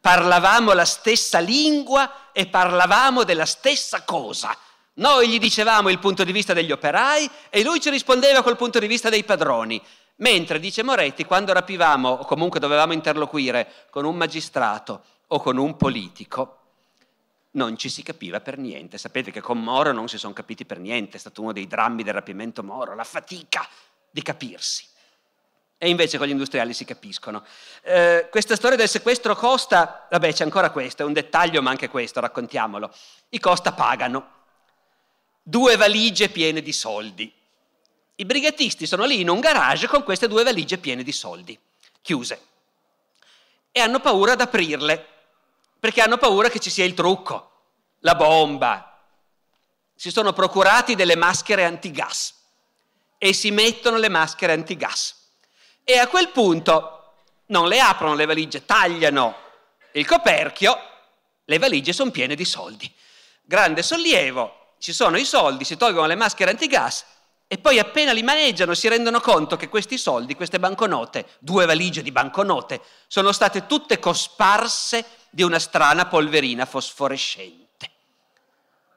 [0.00, 4.56] parlavamo la stessa lingua e parlavamo della stessa cosa.
[4.94, 8.78] Noi gli dicevamo il punto di vista degli operai e lui ci rispondeva col punto
[8.78, 9.80] di vista dei padroni.
[10.18, 15.76] Mentre, dice Moretti, quando rapivamo o comunque dovevamo interloquire con un magistrato o con un
[15.76, 16.54] politico,
[17.52, 18.98] non ci si capiva per niente.
[18.98, 22.02] Sapete che con Moro non si sono capiti per niente, è stato uno dei drammi
[22.02, 23.66] del rapimento Moro, la fatica
[24.10, 24.86] di capirsi
[25.80, 27.44] e invece con gli industriali si capiscono.
[27.82, 31.88] Eh, questa storia del sequestro Costa, vabbè c'è ancora questo, è un dettaglio ma anche
[31.88, 32.92] questo, raccontiamolo.
[33.30, 34.32] I Costa pagano
[35.40, 37.32] due valigie piene di soldi.
[38.20, 41.56] I brigatisti sono lì in un garage con queste due valigie piene di soldi,
[42.02, 42.46] chiuse,
[43.70, 45.06] e hanno paura ad aprirle,
[45.78, 47.50] perché hanno paura che ci sia il trucco,
[48.00, 49.00] la bomba.
[49.94, 52.34] Si sono procurati delle maschere antigas
[53.18, 55.14] e si mettono le maschere antigas
[55.84, 57.12] e a quel punto
[57.46, 59.36] non le aprono le valigie, tagliano
[59.92, 60.76] il coperchio,
[61.44, 62.92] le valigie sono piene di soldi.
[63.42, 67.04] Grande sollievo, ci sono i soldi, si tolgono le maschere antigas
[67.50, 72.02] e poi appena li maneggiano si rendono conto che questi soldi, queste banconote, due valigie
[72.02, 77.66] di banconote, sono state tutte cosparse di una strana polverina fosforescente.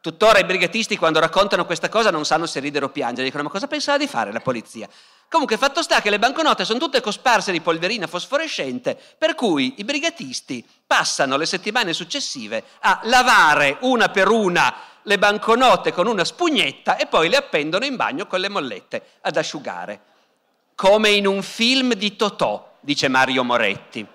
[0.02, 3.50] Tuttora i brigatisti quando raccontano questa cosa non sanno se ridere o piangere, dicono ma
[3.50, 4.90] cosa pensava di fare la polizia?
[5.32, 9.86] Comunque fatto sta che le banconote sono tutte cosparse di polverina fosforescente, per cui i
[9.86, 16.98] brigatisti passano le settimane successive a lavare una per una le banconote con una spugnetta
[16.98, 20.02] e poi le appendono in bagno con le mollette ad asciugare.
[20.76, 24.06] Come in un film di Totò, dice Mario Moretti.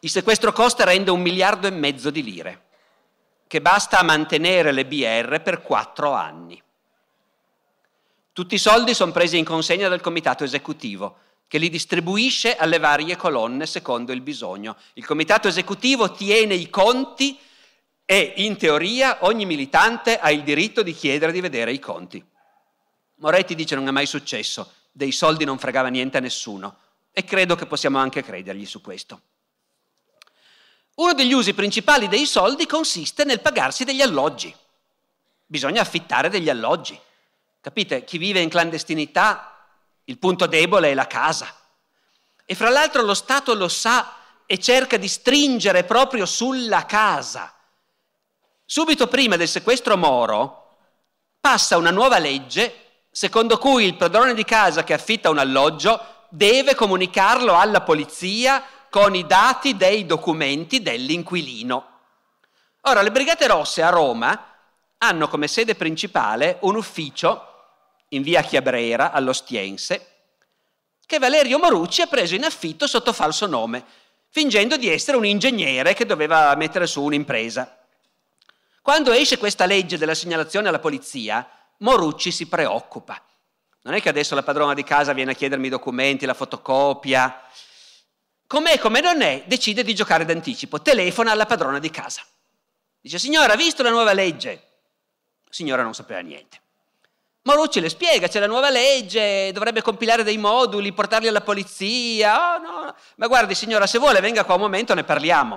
[0.00, 2.64] Il sequestro costa rende un miliardo e mezzo di lire,
[3.46, 6.62] che basta a mantenere le BR per quattro anni.
[8.32, 13.16] Tutti i soldi sono presi in consegna dal comitato esecutivo, che li distribuisce alle varie
[13.16, 14.76] colonne secondo il bisogno.
[14.92, 17.36] Il comitato esecutivo tiene i conti
[18.04, 22.24] e in teoria ogni militante ha il diritto di chiedere di vedere i conti.
[23.16, 26.76] Moretti dice non è mai successo, dei soldi non fregava niente a nessuno
[27.12, 29.20] e credo che possiamo anche credergli su questo.
[30.94, 34.54] Uno degli usi principali dei soldi consiste nel pagarsi degli alloggi.
[35.46, 36.98] Bisogna affittare degli alloggi.
[37.60, 38.04] Capite?
[38.04, 39.66] Chi vive in clandestinità,
[40.04, 41.54] il punto debole è la casa.
[42.44, 44.14] E fra l'altro lo Stato lo sa
[44.46, 47.54] e cerca di stringere proprio sulla casa.
[48.64, 50.76] Subito prima del sequestro Moro
[51.38, 56.74] passa una nuova legge secondo cui il padrone di casa che affitta un alloggio deve
[56.74, 61.98] comunicarlo alla polizia con i dati dei documenti dell'inquilino.
[62.82, 64.46] Ora, le Brigate Rosse a Roma
[64.98, 67.49] hanno come sede principale un ufficio
[68.10, 70.06] in via Chiabrera all'Ostiense,
[71.04, 73.84] che Valerio Morucci ha preso in affitto sotto falso nome,
[74.28, 77.78] fingendo di essere un ingegnere che doveva mettere su un'impresa.
[78.80, 83.22] Quando esce questa legge della segnalazione alla polizia, Morucci si preoccupa.
[83.82, 87.42] Non è che adesso la padrona di casa viene a chiedermi i documenti, la fotocopia.
[88.46, 92.22] Com'è, come non è, decide di giocare d'anticipo, telefona alla padrona di casa.
[93.00, 94.50] Dice, signora, ha visto la nuova legge?
[95.44, 96.60] La signora non sapeva niente.
[97.42, 102.56] Morucci le spiega, c'è la nuova legge, dovrebbe compilare dei moduli, portarli alla polizia.
[102.56, 102.94] Oh, no.
[103.16, 105.54] Ma guardi signora, se vuole venga qua un momento, ne parliamo.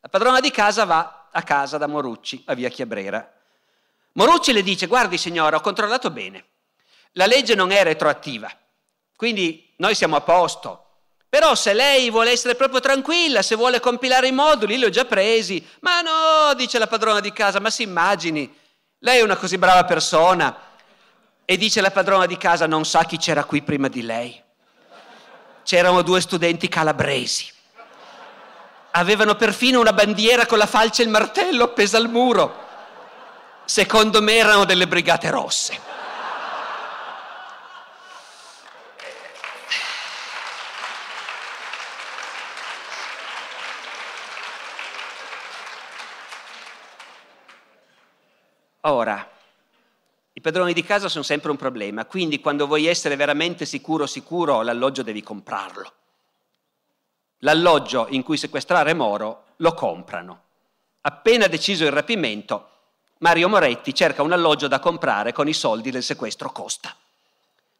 [0.00, 3.28] La padrona di casa va a casa da Morucci, a via Chiabrera.
[4.12, 6.44] Morucci le dice, guardi signora, ho controllato bene,
[7.12, 8.48] la legge non è retroattiva,
[9.16, 10.80] quindi noi siamo a posto.
[11.28, 15.04] Però se lei vuole essere proprio tranquilla, se vuole compilare i moduli, li ho già
[15.04, 15.66] presi.
[15.80, 18.56] Ma no, dice la padrona di casa, ma si immagini,
[18.98, 20.56] lei è una così brava persona,
[21.44, 24.42] e dice la padrona di casa, non sa chi c'era qui prima di lei.
[25.62, 27.50] C'erano due studenti calabresi.
[28.92, 32.62] Avevano perfino una bandiera con la falce e il martello appesa al muro.
[33.64, 35.92] Secondo me erano delle brigate rosse.
[48.86, 49.33] Ora,
[50.44, 55.02] padroni di casa sono sempre un problema, quindi quando vuoi essere veramente sicuro sicuro l'alloggio
[55.02, 55.92] devi comprarlo.
[57.38, 60.42] L'alloggio in cui sequestrare Moro lo comprano
[61.06, 62.68] Appena deciso il rapimento,
[63.18, 66.94] Mario Moretti cerca un alloggio da comprare con i soldi del sequestro Costa.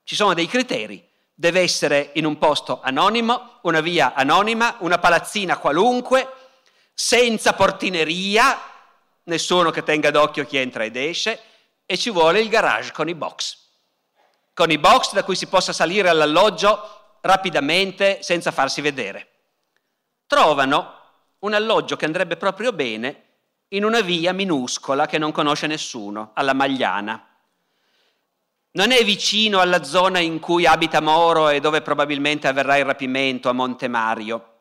[0.02, 1.06] Ci sono dei criteri.
[1.34, 6.28] Deve essere in un posto anonimo, una via anonima, una palazzina qualunque,
[6.94, 8.58] senza portineria,
[9.24, 11.40] nessuno che tenga d'occhio chi entra ed esce,
[11.86, 13.58] e ci vuole il garage con i box.
[14.54, 19.28] Con i box da cui si possa salire all'alloggio rapidamente senza farsi vedere.
[20.26, 21.00] Trovano
[21.40, 23.22] un alloggio che andrebbe proprio bene
[23.68, 27.28] in una via minuscola che non conosce nessuno, alla Magliana.
[28.72, 33.48] Non è vicino alla zona in cui abita Moro e dove probabilmente avverrà il rapimento
[33.48, 34.52] a Monte Mario,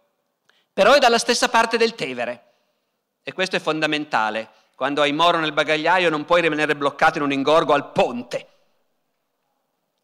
[0.72, 2.52] però è dalla stessa parte del Tevere.
[3.24, 4.50] E questo è fondamentale.
[4.84, 8.48] Quando hai Moro nel bagagliaio non puoi rimanere bloccato in un ingorgo al ponte.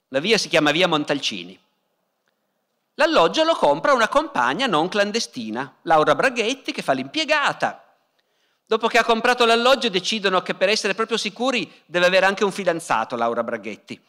[0.07, 1.59] La via si chiama via Montalcini.
[2.93, 7.93] L'alloggio lo compra una compagna non clandestina, Laura Braghetti, che fa l'impiegata.
[8.65, 12.51] Dopo che ha comprato l'alloggio decidono che per essere proprio sicuri deve avere anche un
[12.53, 14.01] fidanzato, Laura Braghetti.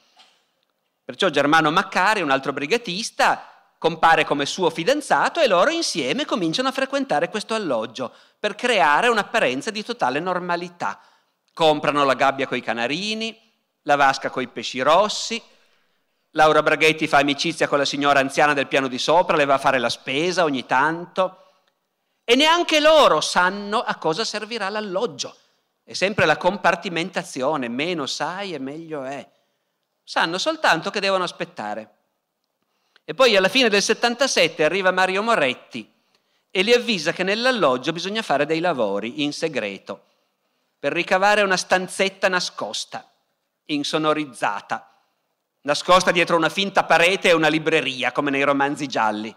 [1.04, 3.49] Perciò Germano Maccari, un altro brigatista,
[3.80, 9.70] compare come suo fidanzato e loro insieme cominciano a frequentare questo alloggio per creare un'apparenza
[9.70, 11.00] di totale normalità.
[11.54, 13.34] Comprano la gabbia coi canarini,
[13.84, 15.42] la vasca coi pesci rossi,
[16.32, 19.58] Laura Braghetti fa amicizia con la signora anziana del piano di sopra, le va a
[19.58, 21.46] fare la spesa ogni tanto
[22.22, 25.34] e neanche loro sanno a cosa servirà l'alloggio.
[25.82, 29.26] È sempre la compartimentazione, meno sai e meglio è.
[30.04, 31.99] Sanno soltanto che devono aspettare.
[33.10, 35.92] E poi alla fine del 77 arriva Mario Moretti
[36.48, 40.04] e li avvisa che nell'alloggio bisogna fare dei lavori in segreto
[40.78, 43.12] per ricavare una stanzetta nascosta,
[43.64, 44.96] insonorizzata,
[45.62, 49.36] nascosta dietro una finta parete e una libreria, come nei romanzi gialli.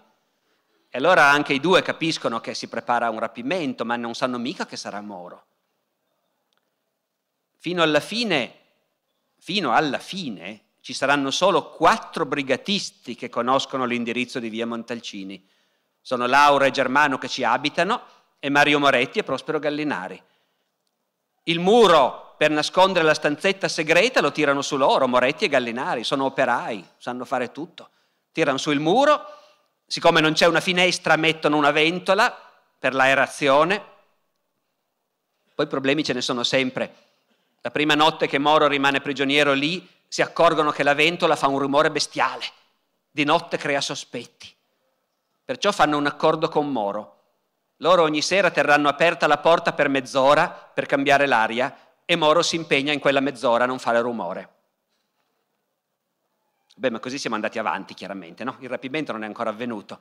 [0.87, 4.67] E allora anche i due capiscono che si prepara un rapimento, ma non sanno mica
[4.67, 5.45] che sarà Moro.
[7.57, 8.55] Fino alla fine,
[9.39, 15.41] fino alla fine, ci saranno solo quattro brigatisti che conoscono l'indirizzo di via Montalcini.
[16.01, 18.01] Sono Laura e Germano che ci abitano
[18.37, 20.21] e Mario Moretti e Prospero Gallinari.
[21.43, 26.25] Il muro per nascondere la stanzetta segreta lo tirano su loro, Moretti e Gallinari, sono
[26.25, 27.87] operai, sanno fare tutto.
[28.33, 29.21] Tirano su il muro,
[29.87, 32.37] siccome non c'è una finestra mettono una ventola
[32.77, 33.81] per l'aerazione.
[35.55, 36.93] Poi problemi ce ne sono sempre.
[37.61, 41.57] La prima notte che Moro rimane prigioniero lì, si accorgono che la ventola fa un
[41.57, 42.43] rumore bestiale,
[43.09, 44.47] di notte crea sospetti.
[45.43, 47.21] Perciò fanno un accordo con Moro.
[47.77, 52.55] Loro ogni sera terranno aperta la porta per mezz'ora per cambiare l'aria e Moro si
[52.55, 54.53] impegna in quella mezz'ora a non fare rumore.
[56.75, 58.57] Beh, ma così siamo andati avanti, chiaramente, no?
[58.59, 59.99] Il rapimento non è ancora avvenuto.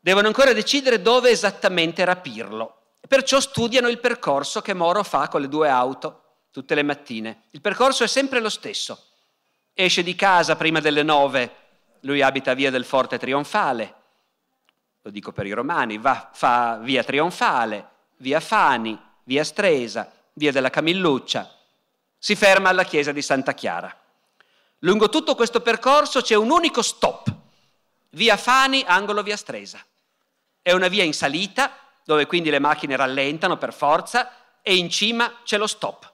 [0.00, 2.94] Devono ancora decidere dove esattamente rapirlo.
[3.06, 7.42] Perciò studiano il percorso che Moro fa con le due auto tutte le mattine.
[7.50, 9.07] Il percorso è sempre lo stesso.
[9.80, 11.54] Esce di casa prima delle nove,
[12.00, 13.94] lui abita via del Forte Trionfale,
[15.02, 20.70] lo dico per i romani, va, fa via Trionfale, via Fani, via Stresa, via della
[20.70, 21.48] Camilluccia,
[22.18, 23.96] si ferma alla chiesa di Santa Chiara.
[24.80, 27.32] Lungo tutto questo percorso c'è un unico stop,
[28.10, 29.78] via Fani, angolo via Stresa.
[30.60, 31.70] È una via in salita,
[32.02, 36.12] dove quindi le macchine rallentano per forza, e in cima c'è lo stop.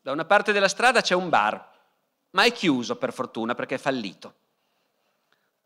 [0.00, 1.72] Da una parte della strada c'è un bar,
[2.34, 4.34] ma è chiuso per fortuna perché è fallito.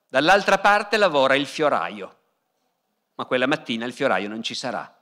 [0.09, 2.17] Dall'altra parte lavora il fioraio,
[3.17, 4.93] ma quella mattina il fioraio non ci sarà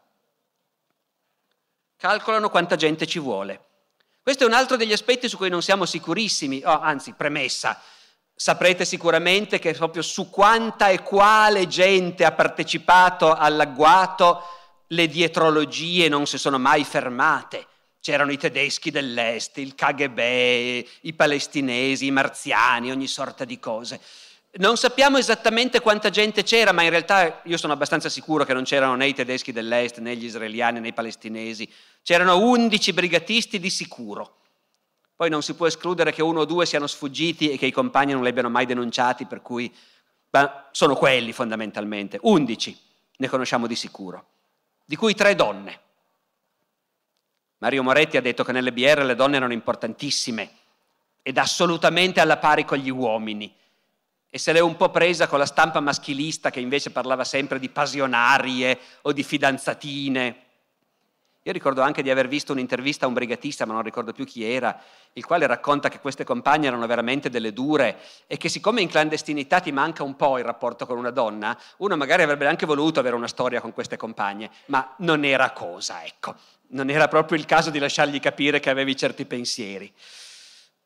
[1.96, 3.64] calcolano quanta gente ci vuole.
[4.22, 7.80] Questo è un altro degli aspetti su cui non siamo sicurissimi, oh, anzi, premessa.
[8.34, 14.42] Saprete sicuramente che proprio su quanta e quale gente ha partecipato all'agguato
[14.88, 17.66] le dietrologie non si sono mai fermate.
[18.06, 24.00] C'erano i tedeschi dell'est, il KGB, i palestinesi, i marziani, ogni sorta di cose.
[24.58, 28.62] Non sappiamo esattamente quanta gente c'era, ma in realtà io sono abbastanza sicuro che non
[28.62, 31.68] c'erano né i tedeschi dell'est, né gli israeliani, né i palestinesi.
[32.04, 34.36] C'erano 11 brigatisti di sicuro.
[35.16, 38.12] Poi non si può escludere che uno o due siano sfuggiti e che i compagni
[38.12, 39.74] non li abbiano mai denunciati, per cui
[40.30, 42.20] ma sono quelli fondamentalmente.
[42.22, 42.80] 11
[43.16, 44.26] ne conosciamo di sicuro,
[44.84, 45.80] di cui tre donne.
[47.58, 50.50] Mario Moretti ha detto che nelle BR le donne erano importantissime
[51.22, 53.54] ed assolutamente alla pari con gli uomini
[54.28, 57.70] e se l'è un po' presa con la stampa maschilista che invece parlava sempre di
[57.70, 60.42] passionarie o di fidanzatine.
[61.42, 64.44] Io ricordo anche di aver visto un'intervista a un brigatista, ma non ricordo più chi
[64.44, 64.78] era,
[65.12, 69.60] il quale racconta che queste compagne erano veramente delle dure e che siccome in clandestinità
[69.60, 73.14] ti manca un po' il rapporto con una donna, uno magari avrebbe anche voluto avere
[73.14, 76.34] una storia con queste compagne, ma non era cosa, ecco.
[76.68, 79.92] Non era proprio il caso di lasciargli capire che avevi certi pensieri.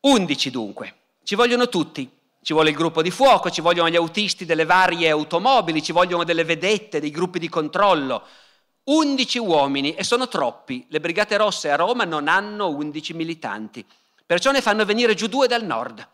[0.00, 2.18] Undici dunque, ci vogliono tutti.
[2.42, 6.24] Ci vuole il gruppo di fuoco, ci vogliono gli autisti delle varie automobili, ci vogliono
[6.24, 8.26] delle vedette, dei gruppi di controllo.
[8.84, 10.86] 11 uomini e sono troppi.
[10.88, 13.84] Le Brigate Rosse a Roma non hanno 11 militanti.
[14.24, 16.06] Perciò ne fanno venire giù due dal nord,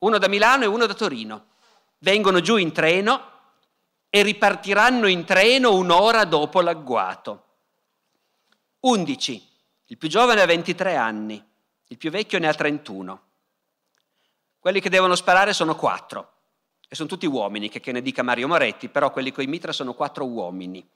[0.00, 1.46] uno da Milano e uno da Torino.
[1.98, 3.30] Vengono giù in treno
[4.10, 7.43] e ripartiranno in treno un'ora dopo l'agguato.
[8.86, 9.48] 11.
[9.86, 11.42] Il più giovane ha 23 anni,
[11.88, 13.22] il più vecchio ne ha 31.
[14.58, 16.32] Quelli che devono sparare sono quattro.
[16.86, 19.94] E sono tutti uomini, che, che ne dica Mario Moretti, però quelli coi mitra sono
[19.94, 20.86] quattro uomini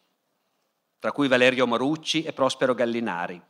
[0.99, 3.41] tra cui Valerio Morucci e Prospero Gallinari.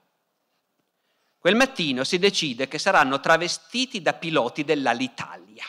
[1.39, 5.65] Quel mattino si decide che saranno travestiti da piloti dell'Alitalia.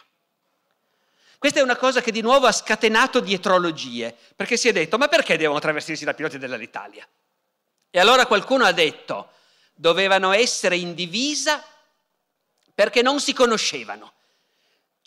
[1.37, 5.07] Questa è una cosa che di nuovo ha scatenato dietrologie, perché si è detto, ma
[5.07, 7.07] perché devono travestirsi da piloti dell'Alitalia?
[7.89, 9.31] E allora qualcuno ha detto,
[9.73, 11.63] dovevano essere in divisa
[12.73, 14.13] perché non si conoscevano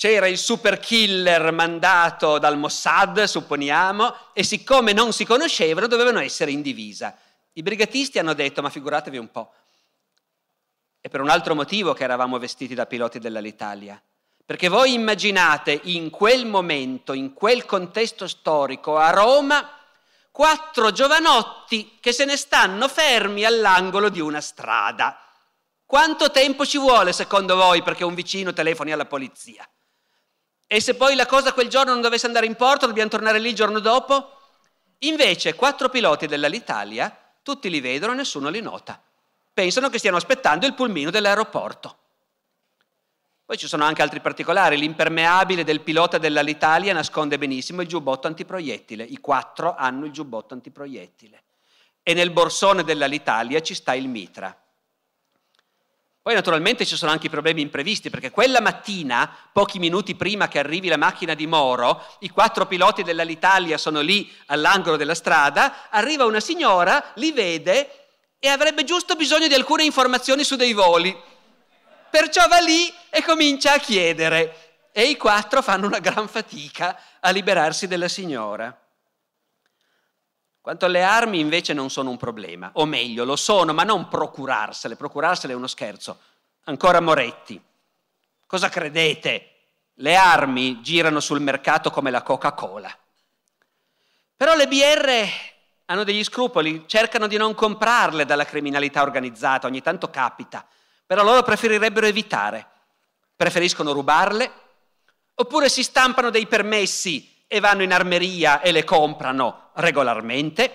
[0.03, 6.51] c'era il super killer mandato dal Mossad, supponiamo, e siccome non si conoscevano dovevano essere
[6.51, 7.17] in divisa.
[7.53, 9.53] I brigatisti hanno detto, ma figuratevi un po',
[11.01, 14.03] è per un altro motivo che eravamo vestiti da piloti dell'Alitalia.
[14.45, 19.82] Perché voi immaginate in quel momento, in quel contesto storico, a Roma,
[20.33, 25.17] quattro giovanotti che se ne stanno fermi all'angolo di una strada.
[25.85, 29.69] Quanto tempo ci vuole, secondo voi, perché un vicino telefoni alla polizia?
[30.67, 33.51] E se poi la cosa quel giorno non dovesse andare in porto, dobbiamo tornare lì
[33.51, 34.39] il giorno dopo?
[35.01, 39.01] Invece quattro piloti dell'Alitalia, tutti li vedono e nessuno li nota.
[39.53, 41.99] Pensano che stiano aspettando il pulmino dell'aeroporto.
[43.53, 44.79] Poi ci sono anche altri particolari.
[44.79, 49.05] L'impermeabile del pilota dell'Alitalia nasconde benissimo il giubbotto antiproiettile.
[49.05, 51.43] I quattro hanno il giubbotto antiproiettile.
[52.03, 54.59] E nel borsone dell'Alitalia ci sta il mitra.
[56.23, 60.59] Poi naturalmente ci sono anche i problemi imprevisti, perché quella mattina, pochi minuti prima che
[60.59, 66.25] arrivi la macchina di Moro, i quattro piloti dell'Alitalia sono lì all'angolo della strada, arriva
[66.25, 71.15] una signora, li vede e avrebbe giusto bisogno di alcune informazioni su dei voli.
[72.13, 74.91] Perciò va lì e comincia a chiedere.
[74.93, 78.79] E i quattro fanno una gran fatica a liberarsi della signora.
[80.61, 84.95] Quanto alle armi invece non sono un problema, o meglio, lo sono, ma non procurarsele,
[84.95, 86.19] procurarsele è uno scherzo.
[86.65, 87.59] Ancora Moretti.
[88.47, 89.49] Cosa credete?
[89.95, 92.95] Le armi girano sul mercato come la Coca-Cola.
[94.37, 95.27] Però le BR
[95.87, 100.67] hanno degli scrupoli, cercano di non comprarle dalla criminalità organizzata, ogni tanto capita,
[101.13, 102.67] però loro preferirebbero evitare.
[103.37, 104.51] Preferiscono rubarle,
[105.35, 110.75] oppure si stampano dei permessi e vanno in armeria e le comprano regolarmente.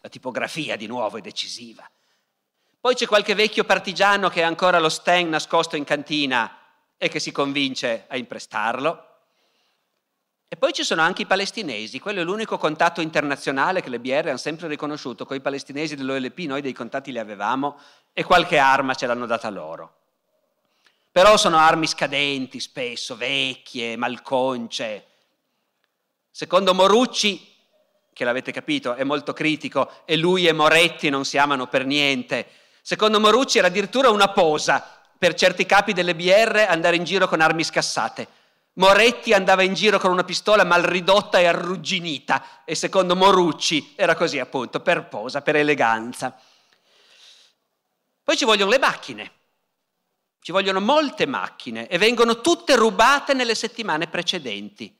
[0.00, 1.90] La tipografia di nuovo è decisiva.
[2.78, 6.58] Poi c'è qualche vecchio partigiano che ha ancora lo Sten nascosto in cantina
[6.98, 9.07] e che si convince a imprestarlo.
[10.48, 14.28] E poi ci sono anche i palestinesi, quello è l'unico contatto internazionale che le BR
[14.28, 17.78] hanno sempre riconosciuto, con i palestinesi dell'OLP noi dei contatti li avevamo
[18.14, 19.96] e qualche arma ce l'hanno data loro.
[21.12, 25.04] Però sono armi scadenti spesso, vecchie, malconce,
[26.38, 27.52] Secondo Morucci,
[28.12, 32.46] che l'avete capito, è molto critico e lui e Moretti non si amano per niente.
[32.80, 34.86] Secondo Morucci era addirittura una posa
[35.18, 38.28] per certi capi delle BR andare in giro con armi scassate.
[38.78, 44.14] Moretti andava in giro con una pistola mal ridotta e arrugginita e secondo Morucci era
[44.14, 46.36] così appunto, per posa, per eleganza.
[48.22, 49.32] Poi ci vogliono le macchine,
[50.40, 54.96] ci vogliono molte macchine e vengono tutte rubate nelle settimane precedenti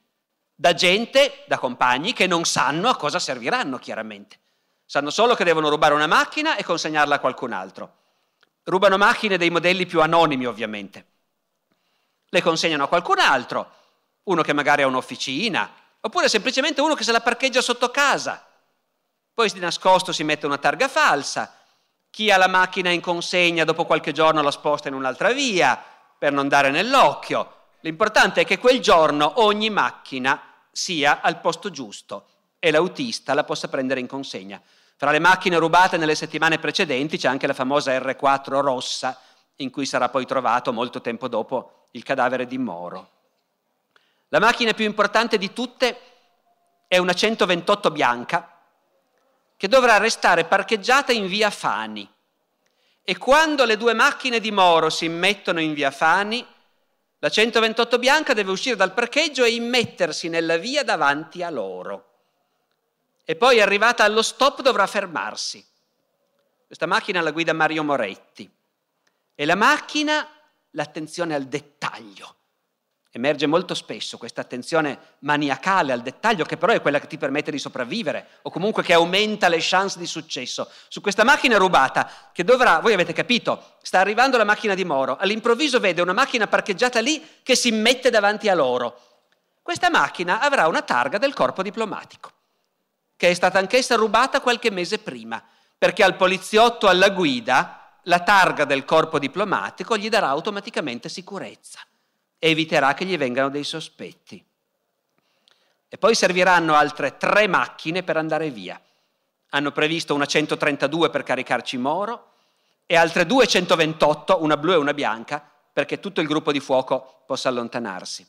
[0.61, 4.41] da gente, da compagni che non sanno a cosa serviranno chiaramente.
[4.85, 7.93] Sanno solo che devono rubare una macchina e consegnarla a qualcun altro.
[8.65, 11.18] Rubano macchine dei modelli più anonimi ovviamente.
[12.29, 13.73] Le consegnano a qualcun altro,
[14.25, 15.71] uno che magari ha un'officina,
[16.01, 18.47] oppure semplicemente uno che se la parcheggia sotto casa.
[19.33, 21.55] Poi di nascosto si mette una targa falsa.
[22.11, 25.83] Chi ha la macchina in consegna dopo qualche giorno la sposta in un'altra via
[26.19, 27.55] per non dare nell'occhio.
[27.81, 32.27] L'importante è che quel giorno ogni macchina sia al posto giusto
[32.59, 34.61] e l'autista la possa prendere in consegna.
[34.97, 39.17] Fra le macchine rubate nelle settimane precedenti c'è anche la famosa R4 rossa,
[39.61, 43.11] in cui sarà poi trovato molto tempo dopo il cadavere di Moro.
[44.29, 46.01] La macchina più importante di tutte
[46.87, 48.61] è una 128 bianca
[49.57, 52.09] che dovrà restare parcheggiata in via Fani,
[53.03, 56.47] e quando le due macchine di Moro si immettono in via Fani,
[57.21, 62.05] la 128 bianca deve uscire dal parcheggio e immettersi nella via davanti a loro.
[63.25, 65.67] E poi arrivata allo stop dovrà fermarsi.
[66.67, 68.49] Questa macchina la guida Mario Moretti.
[69.41, 70.27] E la macchina,
[70.71, 72.35] l'attenzione al dettaglio.
[73.13, 77.53] Emerge molto spesso questa attenzione maniacale al dettaglio, che però è quella che ti permette
[77.53, 80.69] di sopravvivere o comunque che aumenta le chance di successo.
[80.89, 85.17] Su questa macchina rubata, che dovrà, voi avete capito, sta arrivando la macchina di Moro,
[85.17, 89.01] all'improvviso vede una macchina parcheggiata lì che si mette davanti a loro.
[89.63, 92.33] Questa macchina avrà una targa del corpo diplomatico,
[93.15, 95.41] che è stata anch'essa rubata qualche mese prima,
[95.79, 97.78] perché al poliziotto alla guida
[98.09, 101.81] la targa del corpo diplomatico gli darà automaticamente sicurezza
[102.39, 104.43] eviterà che gli vengano dei sospetti.
[105.91, 108.81] E poi serviranno altre tre macchine per andare via.
[109.51, 112.33] Hanno previsto una 132 per caricarci Moro
[112.87, 115.43] e altre due 128, una blu e una bianca,
[115.73, 118.27] perché tutto il gruppo di fuoco possa allontanarsi.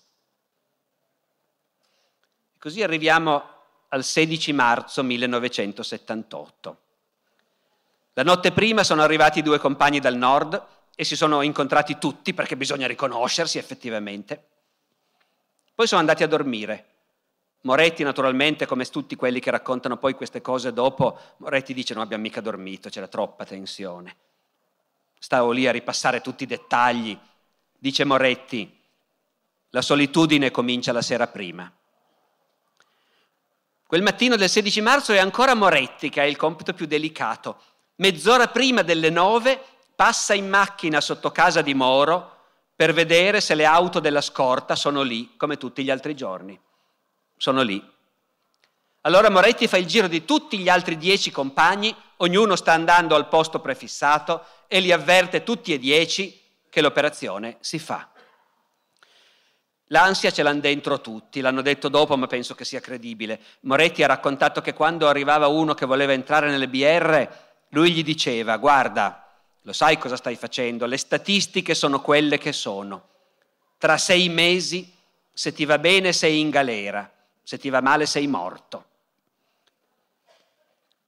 [2.57, 3.43] Così arriviamo
[3.89, 6.77] al 16 marzo 1978.
[8.19, 10.61] La notte prima sono arrivati due compagni dal nord
[10.93, 14.43] e si sono incontrati tutti perché bisogna riconoscersi effettivamente.
[15.73, 16.87] Poi sono andati a dormire.
[17.61, 22.23] Moretti naturalmente, come tutti quelli che raccontano poi queste cose dopo, Moretti dice non abbiamo
[22.23, 24.17] mica dormito, c'era troppa tensione.
[25.17, 27.17] Stavo lì a ripassare tutti i dettagli.
[27.71, 28.81] Dice Moretti,
[29.69, 31.71] la solitudine comincia la sera prima.
[33.87, 37.59] Quel mattino del 16 marzo è ancora Moretti che ha il compito più delicato.
[37.99, 39.61] Mezz'ora prima delle nove
[39.93, 42.37] passa in macchina sotto casa di Moro
[42.73, 46.57] per vedere se le auto della scorta sono lì, come tutti gli altri giorni.
[47.35, 47.85] Sono lì.
[49.01, 53.27] Allora Moretti fa il giro di tutti gli altri dieci compagni, ognuno sta andando al
[53.27, 58.09] posto prefissato e li avverte tutti e dieci che l'operazione si fa.
[59.87, 63.41] L'ansia ce l'hanno dentro tutti, l'hanno detto dopo, ma penso che sia credibile.
[63.61, 67.27] Moretti ha raccontato che quando arrivava uno che voleva entrare nelle BR,
[67.69, 69.27] lui gli diceva, guarda,
[69.61, 70.85] lo sai cosa stai facendo?
[70.85, 73.07] Le statistiche sono quelle che sono.
[73.77, 74.91] Tra sei mesi,
[75.31, 77.09] se ti va bene, sei in galera,
[77.43, 78.85] se ti va male, sei morto.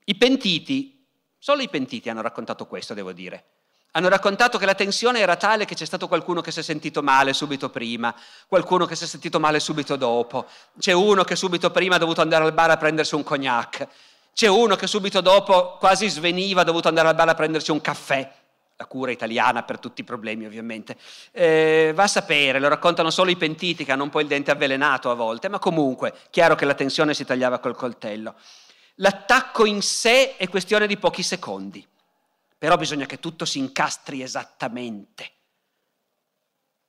[0.05, 1.05] I pentiti,
[1.38, 3.45] solo i pentiti hanno raccontato questo, devo dire.
[3.91, 7.03] Hanno raccontato che la tensione era tale che c'è stato qualcuno che si è sentito
[7.03, 8.16] male subito prima,
[8.47, 10.47] qualcuno che si è sentito male subito dopo,
[10.80, 13.88] c'è uno che subito prima ha dovuto andare al bar a prendersi un cognac,
[14.34, 17.82] c'è uno che subito dopo quasi sveniva, ha dovuto andare al bar a prendersi un
[17.82, 18.39] caffè
[18.82, 20.97] la cura italiana per tutti i problemi ovviamente.
[21.32, 24.49] Eh, va a sapere, lo raccontano solo i pentiti che hanno un po' il dente
[24.49, 28.36] avvelenato a volte, ma comunque, chiaro che la tensione si tagliava col coltello.
[28.95, 31.88] L'attacco in sé è questione di pochi secondi,
[32.57, 35.29] però bisogna che tutto si incastri esattamente.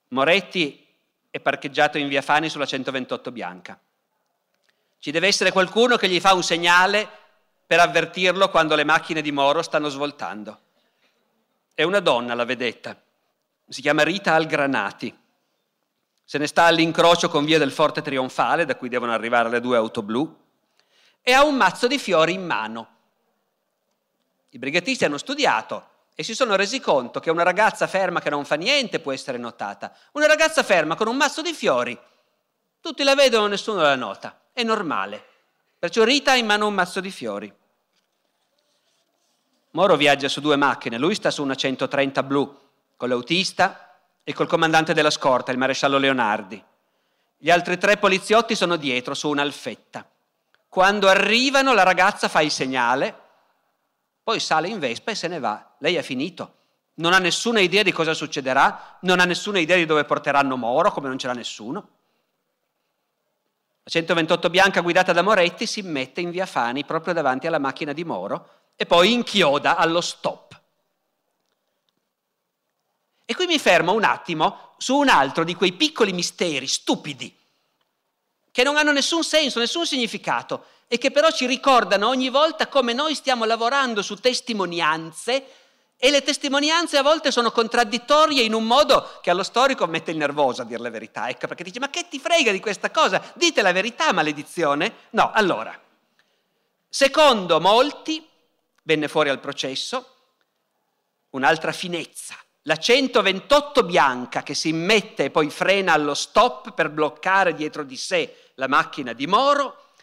[0.08, 0.86] Moretti
[1.30, 3.78] è parcheggiato in via Fani sulla 128 bianca.
[4.98, 7.20] Ci deve essere qualcuno che gli fa un segnale
[7.72, 10.60] per avvertirlo quando le macchine di Moro stanno svoltando.
[11.72, 12.94] È una donna la vedetta,
[13.66, 15.18] si chiama Rita Algranati.
[16.22, 19.78] Se ne sta all'incrocio con via del Forte Trionfale, da cui devono arrivare le due
[19.78, 20.38] auto blu,
[21.22, 22.88] e ha un mazzo di fiori in mano.
[24.50, 28.44] I brigatisti hanno studiato e si sono resi conto che una ragazza ferma che non
[28.44, 29.96] fa niente può essere notata.
[30.12, 31.98] Una ragazza ferma con un mazzo di fiori,
[32.82, 35.24] tutti la vedono, nessuno la nota, è normale.
[35.78, 37.60] Perciò Rita ha in mano un mazzo di fiori.
[39.74, 42.58] Moro viaggia su due macchine, lui sta su una 130 blu,
[42.96, 46.62] con l'autista e col comandante della scorta, il maresciallo Leonardi.
[47.38, 50.06] Gli altri tre poliziotti sono dietro, su un'alfetta.
[50.68, 53.18] Quando arrivano la ragazza fa il segnale,
[54.22, 55.74] poi sale in Vespa e se ne va.
[55.78, 56.54] Lei ha finito.
[56.94, 60.92] Non ha nessuna idea di cosa succederà, non ha nessuna idea di dove porteranno Moro,
[60.92, 61.88] come non ce l'ha nessuno.
[63.84, 67.94] La 128 bianca guidata da Moretti si mette in via Fani proprio davanti alla macchina
[67.94, 70.60] di Moro e poi inchioda allo stop.
[73.24, 77.32] E qui mi fermo un attimo su un altro di quei piccoli misteri stupidi
[78.50, 82.92] che non hanno nessun senso, nessun significato e che però ci ricordano ogni volta come
[82.92, 85.46] noi stiamo lavorando su testimonianze
[85.96, 90.16] e le testimonianze a volte sono contraddittorie in un modo che allo storico mette il
[90.16, 93.22] nervoso a dire la verità, ecco perché dice ma che ti frega di questa cosa?
[93.34, 94.92] Dite la verità, maledizione?
[95.10, 95.80] No, allora,
[96.88, 98.30] secondo molti
[98.82, 100.16] venne fuori al processo
[101.30, 102.36] un'altra finezza.
[102.62, 107.96] La 128 bianca che si immette e poi frena allo stop per bloccare dietro di
[107.96, 109.94] sé la macchina di Moro,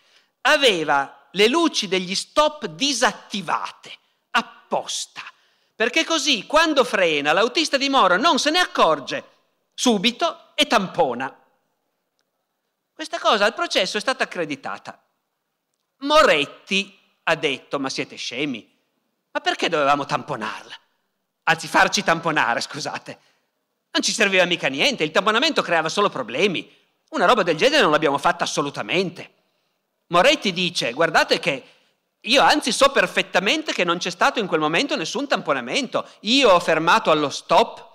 [0.42, 3.92] aveva le luci degli stop disattivate
[4.32, 5.22] apposta
[5.80, 9.24] perché così quando frena l'autista di Moro non se ne accorge
[9.74, 11.34] subito e tampona.
[12.92, 15.02] Questa cosa al processo è stata accreditata.
[16.00, 16.99] Moretti
[17.30, 18.68] ha detto, ma siete scemi,
[19.32, 20.76] ma perché dovevamo tamponarla?
[21.44, 23.20] Anzi, farci tamponare, scusate.
[23.92, 26.72] Non ci serviva mica niente, il tamponamento creava solo problemi.
[27.10, 29.34] Una roba del genere non l'abbiamo fatta assolutamente.
[30.08, 31.64] Moretti dice, guardate che
[32.22, 36.08] io anzi so perfettamente che non c'è stato in quel momento nessun tamponamento.
[36.22, 37.88] Io ho fermato allo stop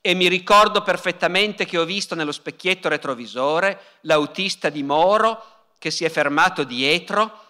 [0.00, 6.04] e mi ricordo perfettamente che ho visto nello specchietto retrovisore l'autista di Moro che si
[6.04, 7.46] è fermato dietro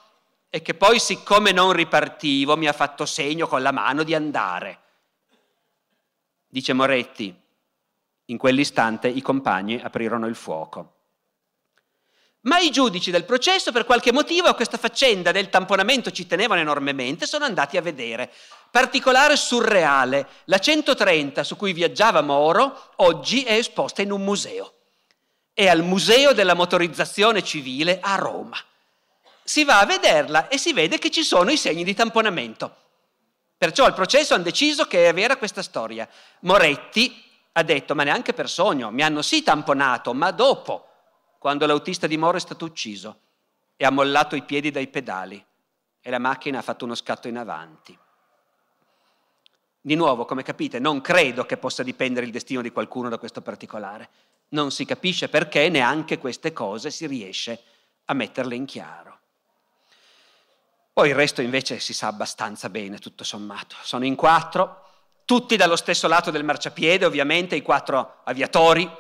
[0.50, 4.80] e che poi siccome non ripartivo mi ha fatto segno con la mano di andare.
[6.46, 7.34] Dice Moretti,
[8.26, 10.94] in quell'istante i compagni aprirono il fuoco.
[12.42, 16.60] Ma i giudici del processo per qualche motivo a questa faccenda del tamponamento ci tenevano
[16.60, 18.32] enormemente, sono andati a vedere.
[18.70, 24.74] Particolare surreale, la 130 su cui viaggiava Moro oggi è esposta in un museo.
[25.52, 28.56] È al Museo della Motorizzazione Civile a Roma
[29.48, 32.76] si va a vederla e si vede che ci sono i segni di tamponamento.
[33.56, 36.06] Perciò al processo hanno deciso che è vera questa storia.
[36.40, 40.86] Moretti ha detto, ma neanche per sogno, mi hanno sì tamponato, ma dopo,
[41.38, 43.20] quando l'autista di Moro è stato ucciso
[43.74, 45.42] e ha mollato i piedi dai pedali
[45.98, 47.98] e la macchina ha fatto uno scatto in avanti.
[49.80, 53.40] Di nuovo, come capite, non credo che possa dipendere il destino di qualcuno da questo
[53.40, 54.10] particolare.
[54.48, 57.62] Non si capisce perché neanche queste cose si riesce
[58.04, 59.17] a metterle in chiaro.
[60.98, 63.76] Poi il resto invece si sa abbastanza bene, tutto sommato.
[63.82, 64.82] Sono in quattro,
[65.24, 68.90] tutti dallo stesso lato del marciapiede, ovviamente, i quattro aviatori.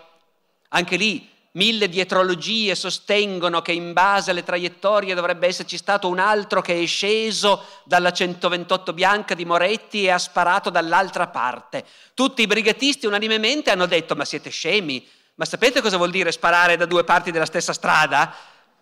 [0.68, 6.60] Anche lì mille dietrologie sostengono che in base alle traiettorie dovrebbe esserci stato un altro
[6.60, 11.84] che è sceso dalla 128 bianca di Moretti e ha sparato dall'altra parte.
[12.14, 15.04] Tutti i brigatisti unanimemente hanno detto ma siete scemi?
[15.34, 18.32] Ma sapete cosa vuol dire sparare da due parti della stessa strada?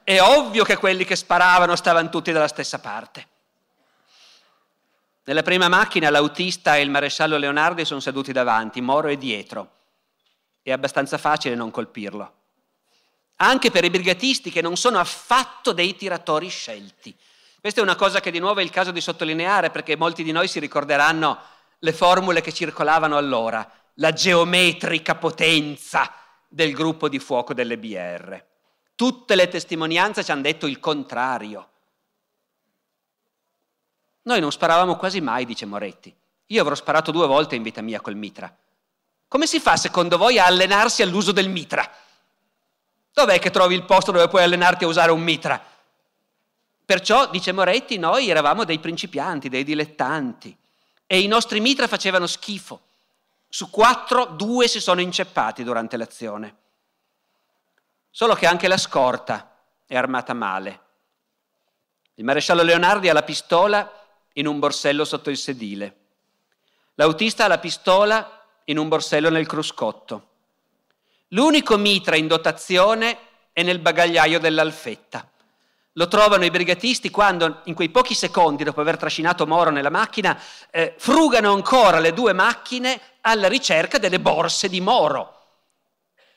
[0.06, 3.26] È ovvio che quelli che sparavano stavano tutti dalla stessa parte.
[5.24, 9.72] Nella prima macchina l'autista e il maresciallo Leonardi sono seduti davanti, Moro è dietro.
[10.62, 12.34] È abbastanza facile non colpirlo.
[13.38, 17.12] Anche per i brigatisti che non sono affatto dei tiratori scelti.
[17.60, 20.30] Questa è una cosa che di nuovo è il caso di sottolineare perché molti di
[20.30, 21.36] noi si ricorderanno
[21.80, 26.12] le formule che circolavano allora, la geometrica potenza
[26.46, 28.54] del gruppo di fuoco delle BR.
[28.96, 31.68] Tutte le testimonianze ci hanno detto il contrario.
[34.22, 36.12] Noi non sparavamo quasi mai, dice Moretti.
[36.46, 38.52] Io avrò sparato due volte in vita mia col mitra.
[39.28, 41.88] Come si fa, secondo voi, a allenarsi all'uso del mitra?
[43.12, 45.62] Dov'è che trovi il posto dove puoi allenarti a usare un mitra?
[46.84, 50.56] Perciò, dice Moretti, noi eravamo dei principianti, dei dilettanti
[51.06, 52.80] e i nostri mitra facevano schifo.
[53.48, 56.56] Su quattro, due si sono inceppati durante l'azione.
[58.18, 60.80] Solo che anche la scorta è armata male.
[62.14, 63.92] Il maresciallo Leonardi ha la pistola
[64.32, 65.96] in un borsello sotto il sedile.
[66.94, 70.28] L'autista ha la pistola in un borsello nel cruscotto.
[71.28, 73.18] L'unico mitra in dotazione
[73.52, 75.28] è nel bagagliaio dell'alfetta.
[75.92, 80.40] Lo trovano i brigatisti quando, in quei pochi secondi dopo aver trascinato Moro nella macchina,
[80.70, 85.35] eh, frugano ancora le due macchine alla ricerca delle borse di Moro.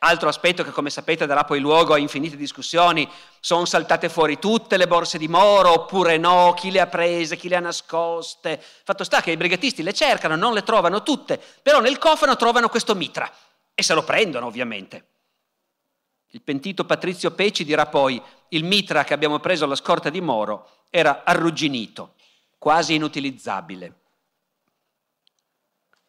[0.01, 3.09] Altro aspetto che come sapete darà poi luogo a infinite discussioni,
[3.41, 7.49] sono saltate fuori tutte le borse di Moro oppure no, chi le ha prese, chi
[7.49, 8.63] le ha nascoste.
[8.83, 12.69] Fatto sta che i brigatisti le cercano, non le trovano tutte, però nel cofano trovano
[12.69, 13.29] questo mitra
[13.73, 15.07] e se lo prendono ovviamente.
[16.27, 20.85] Il pentito Patrizio Peci dirà poi, il mitra che abbiamo preso alla scorta di Moro
[20.89, 22.13] era arrugginito,
[22.57, 23.95] quasi inutilizzabile.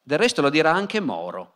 [0.01, 1.55] Del resto lo dirà anche Moro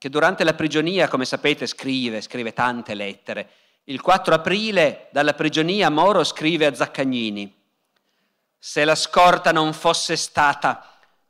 [0.00, 3.50] che durante la prigionia, come sapete, scrive, scrive tante lettere.
[3.84, 7.54] Il 4 aprile dalla prigionia Moro scrive a Zaccagnini,
[8.58, 10.82] se la scorta non fosse stata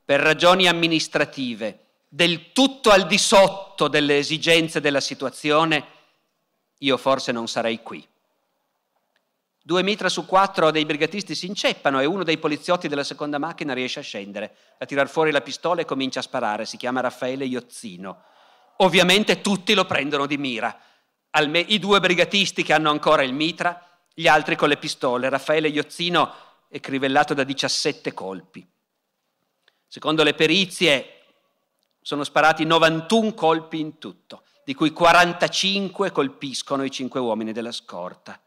[0.05, 5.85] per ragioni amministrative del tutto al di sotto delle esigenze della situazione,
[6.79, 8.07] io forse non sarei qui.
[9.61, 13.75] Due mitra su quattro dei brigatisti si inceppano e uno dei poliziotti della seconda macchina
[13.75, 16.67] riesce a scendere, a tirar fuori la pistola e comincia a sparare.
[16.67, 18.29] Si chiama Raffaele Iozzino
[18.83, 20.79] Ovviamente tutti lo prendono di mira.
[21.31, 25.29] Alme- I due brigatisti che hanno ancora il mitra, gli altri con le pistole.
[25.29, 26.35] Raffaele Iozzino
[26.69, 28.67] è crivellato da 17 colpi.
[29.87, 31.23] Secondo le perizie
[32.01, 38.41] sono sparati 91 colpi in tutto, di cui 45 colpiscono i cinque uomini della scorta.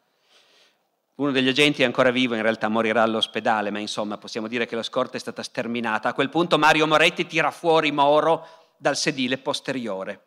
[1.16, 4.76] Uno degli agenti è ancora vivo, in realtà morirà all'ospedale, ma insomma possiamo dire che
[4.76, 6.10] la scorta è stata sterminata.
[6.10, 10.26] A quel punto Mario Moretti tira fuori Moro dal sedile posteriore.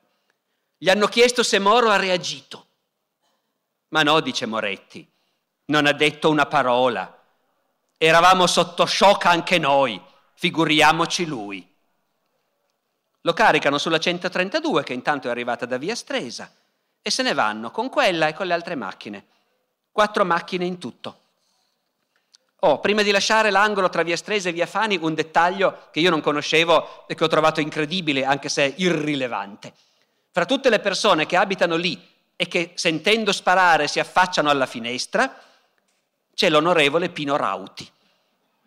[0.78, 2.68] Gli hanno chiesto se Moro ha reagito.
[3.88, 5.06] Ma no, dice Moretti,
[5.66, 7.22] non ha detto una parola.
[7.98, 10.00] Eravamo sotto shock anche noi,
[10.36, 11.70] figuriamoci lui.
[13.20, 16.50] Lo caricano sulla 132 che intanto è arrivata da via Stresa
[17.02, 19.26] e se ne vanno con quella e con le altre macchine.
[19.92, 21.24] Quattro macchine in tutto.
[22.60, 26.10] Oh, prima di lasciare l'angolo tra via Stresa e via Fani, un dettaglio che io
[26.10, 29.72] non conoscevo e che ho trovato incredibile, anche se irrilevante.
[30.30, 32.00] Fra tutte le persone che abitano lì
[32.34, 35.38] e che sentendo sparare si affacciano alla finestra,
[36.34, 37.90] c'è l'onorevole Pino Rauti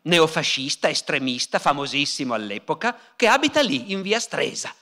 [0.02, 4.74] neofascista, estremista, famosissimo all'epoca, che abita lì, in via Stresa.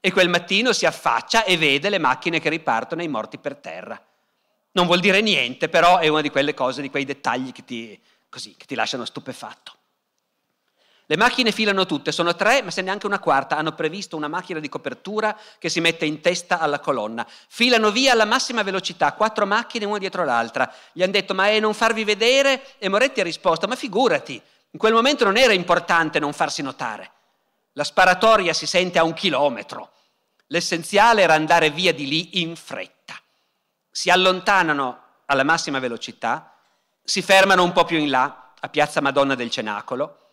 [0.00, 3.56] E quel mattino si affaccia e vede le macchine che ripartono e i morti per
[3.56, 4.00] terra.
[4.72, 8.00] Non vuol dire niente, però è una di quelle cose, di quei dettagli che ti,
[8.28, 9.76] così, che ti lasciano stupefatto.
[11.10, 13.56] Le macchine filano tutte, sono tre, ma se neanche una quarta.
[13.56, 17.26] Hanno previsto una macchina di copertura che si mette in testa alla colonna.
[17.48, 20.70] Filano via alla massima velocità, quattro macchine una dietro l'altra.
[20.92, 22.76] Gli hanno detto, ma è non farvi vedere?
[22.76, 24.34] E Moretti ha risposto, ma figurati,
[24.72, 27.10] in quel momento non era importante non farsi notare.
[27.72, 29.92] La sparatoria si sente a un chilometro.
[30.48, 33.14] L'essenziale era andare via di lì in fretta.
[33.90, 36.57] Si allontanano alla massima velocità,
[37.08, 40.28] si fermano un po' più in là, a Piazza Madonna del Cenacolo,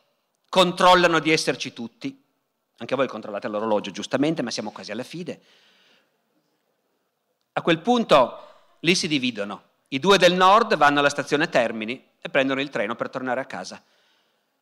[0.49, 2.21] controllano di esserci tutti.
[2.79, 5.39] Anche voi controllate l'orologio, giustamente, ma siamo quasi alla fine.
[7.53, 9.63] A quel punto lì si dividono.
[9.87, 13.45] I due del nord vanno alla stazione Termini e prendono il treno per tornare a
[13.45, 13.81] casa.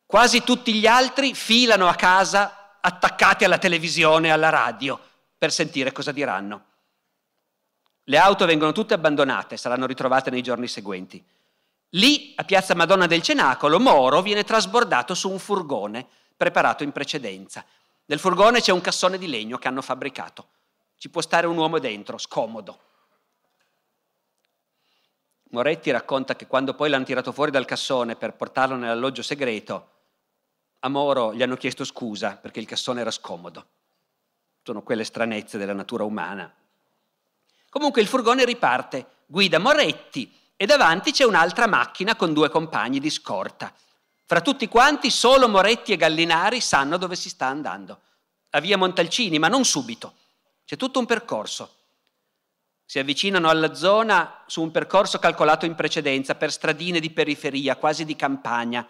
[0.06, 5.00] Quasi tutti gli altri filano a casa attaccati alla televisione e alla radio
[5.36, 6.64] per sentire cosa diranno.
[8.04, 11.32] Le auto vengono tutte abbandonate, saranno ritrovate nei giorni seguenti.
[11.94, 17.64] Lì, a Piazza Madonna del Cenacolo, Moro viene trasbordato su un furgone preparato in precedenza.
[18.06, 20.48] Nel furgone c'è un cassone di legno che hanno fabbricato.
[20.96, 22.80] Ci può stare un uomo dentro, scomodo.
[25.50, 29.90] Moretti racconta che quando poi l'hanno tirato fuori dal cassone per portarlo nell'alloggio segreto,
[30.80, 33.66] a Moro gli hanno chiesto scusa perché il cassone era scomodo.
[34.64, 36.52] Sono quelle stranezze della natura umana.
[37.68, 43.10] Comunque il furgone riparte, guida Moretti e davanti c'è un'altra macchina con due compagni di
[43.10, 43.72] scorta.
[44.26, 48.00] Fra tutti quanti solo Moretti e Gallinari sanno dove si sta andando.
[48.50, 50.14] A via Montalcini, ma non subito.
[50.64, 51.76] C'è tutto un percorso.
[52.86, 58.04] Si avvicinano alla zona su un percorso calcolato in precedenza per stradine di periferia, quasi
[58.04, 58.86] di campagna,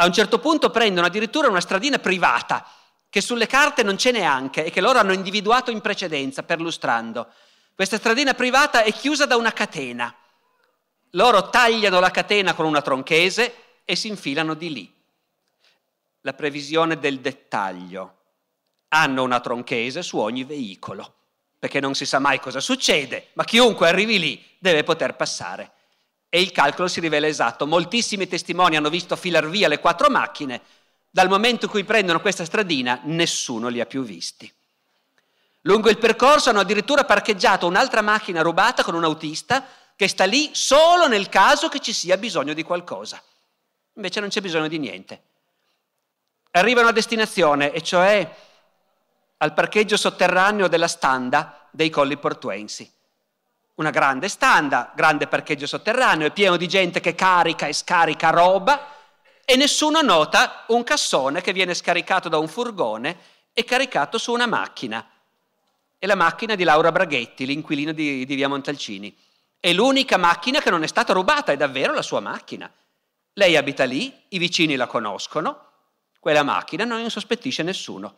[0.00, 2.64] a un certo punto prendono addirittura una stradina privata,
[3.10, 7.32] che sulle carte non c'è neanche e che loro hanno individuato in precedenza perlustrando.
[7.74, 10.14] Questa stradina privata è chiusa da una catena.
[11.12, 13.54] Loro tagliano la catena con una tronchese
[13.84, 14.94] e si infilano di lì.
[16.22, 18.14] La previsione del dettaglio.
[18.88, 21.14] Hanno una tronchese su ogni veicolo,
[21.58, 25.72] perché non si sa mai cosa succede, ma chiunque arrivi lì deve poter passare
[26.30, 27.66] e il calcolo si rivela esatto.
[27.66, 30.60] Moltissimi testimoni hanno visto filar via le quattro macchine,
[31.10, 34.50] dal momento in cui prendono questa stradina nessuno li ha più visti.
[35.62, 39.66] Lungo il percorso hanno addirittura parcheggiato un'altra macchina rubata con un autista
[39.98, 43.20] che sta lì solo nel caso che ci sia bisogno di qualcosa.
[43.94, 45.22] Invece non c'è bisogno di niente.
[46.52, 48.32] Arrivano a destinazione, e cioè
[49.38, 52.88] al parcheggio sotterraneo della standa dei Colli Portuensi
[53.78, 58.94] una grande standa, grande parcheggio sotterraneo, è pieno di gente che carica e scarica roba
[59.44, 63.18] e nessuno nota un cassone che viene scaricato da un furgone
[63.52, 65.08] e caricato su una macchina.
[65.96, 69.16] È la macchina di Laura Braghetti, l'inquilino di, di via Montalcini.
[69.60, 72.72] È l'unica macchina che non è stata rubata, è davvero la sua macchina.
[73.32, 75.66] Lei abita lì, i vicini la conoscono,
[76.20, 78.16] quella macchina non insospettisce nessuno.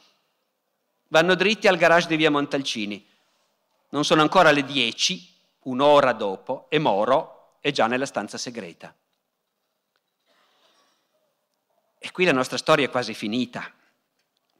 [1.08, 3.06] Vanno dritti al garage di via Montalcini.
[3.90, 5.28] Non sono ancora le 10
[5.62, 8.94] un'ora dopo e Moro è già nella stanza segreta.
[11.98, 13.70] E qui la nostra storia è quasi finita,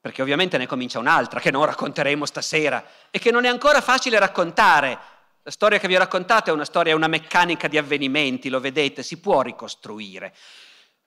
[0.00, 4.18] perché ovviamente ne comincia un'altra che non racconteremo stasera e che non è ancora facile
[4.18, 4.98] raccontare.
[5.42, 8.60] La storia che vi ho raccontato è una storia, è una meccanica di avvenimenti, lo
[8.60, 10.34] vedete, si può ricostruire.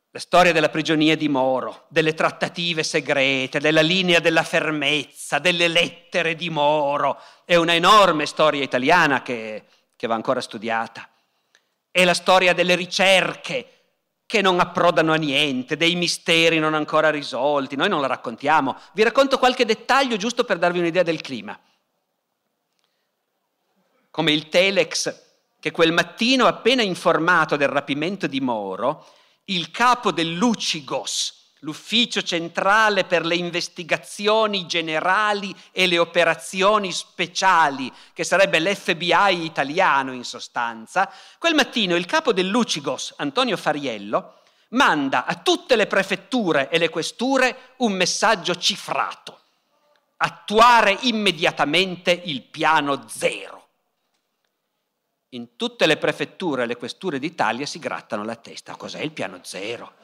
[0.09, 6.35] La storia della prigionia di Moro, delle trattative segrete, della linea della fermezza, delle lettere
[6.35, 9.65] di Moro, è una enorme storia italiana che
[10.03, 11.07] che va ancora studiata.
[11.89, 13.69] È la storia delle ricerche
[14.25, 17.77] che non approdano a niente, dei misteri non ancora risolti.
[17.77, 18.75] Noi non la raccontiamo.
[18.91, 21.57] Vi racconto qualche dettaglio giusto per darvi un'idea del clima.
[24.13, 25.21] Come il telex
[25.59, 29.07] che quel mattino, appena informato del rapimento di Moro,
[29.45, 38.59] il capo dell'Ucigos, l'ufficio centrale per le investigazioni generali e le operazioni speciali, che sarebbe
[38.59, 45.87] l'FBI italiano in sostanza, quel mattino il capo dell'Ucigos, Antonio Fariello, manda a tutte le
[45.87, 49.39] prefetture e le questure un messaggio cifrato.
[50.17, 53.62] Attuare immediatamente il piano zero.
[55.33, 58.75] In tutte le prefetture e le questure d'Italia si grattano la testa.
[58.75, 60.01] Cos'è il piano zero?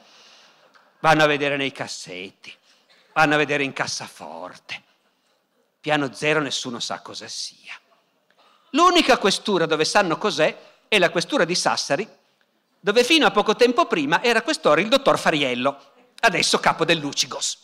[1.00, 2.54] vanno a vedere nei cassetti,
[3.12, 4.82] vanno a vedere in cassaforte.
[5.80, 7.74] Piano zero nessuno sa cosa sia.
[8.70, 10.56] L'unica questura dove sanno cos'è
[10.86, 12.08] è la questura di Sassari,
[12.78, 15.78] dove fino a poco tempo prima era questore il dottor Fariello,
[16.20, 17.58] adesso capo dell'Ucigos,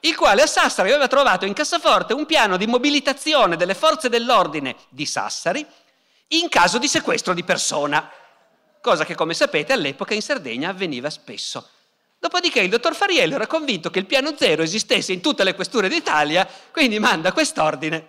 [0.00, 4.76] il quale a Sassari aveva trovato in cassaforte un piano di mobilitazione delle forze dell'ordine
[4.88, 5.64] di Sassari
[6.32, 8.10] in caso di sequestro di persona,
[8.80, 11.68] cosa che come sapete all'epoca in Sardegna avveniva spesso.
[12.18, 15.88] Dopodiché il dottor Fariello era convinto che il piano zero esistesse in tutte le questure
[15.88, 18.08] d'Italia, quindi manda quest'ordine.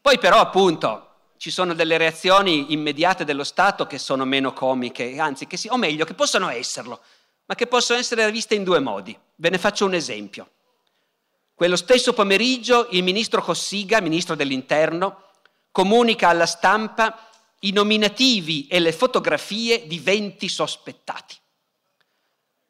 [0.00, 5.46] Poi però appunto ci sono delle reazioni immediate dello Stato che sono meno comiche, anzi,
[5.52, 7.00] si, o meglio, che possono esserlo,
[7.44, 9.16] ma che possono essere viste in due modi.
[9.36, 10.50] Ve ne faccio un esempio.
[11.54, 15.27] Quello stesso pomeriggio il ministro Cossiga, ministro dell'Interno,
[15.78, 17.28] comunica alla stampa
[17.60, 21.36] i nominativi e le fotografie di 20 sospettati.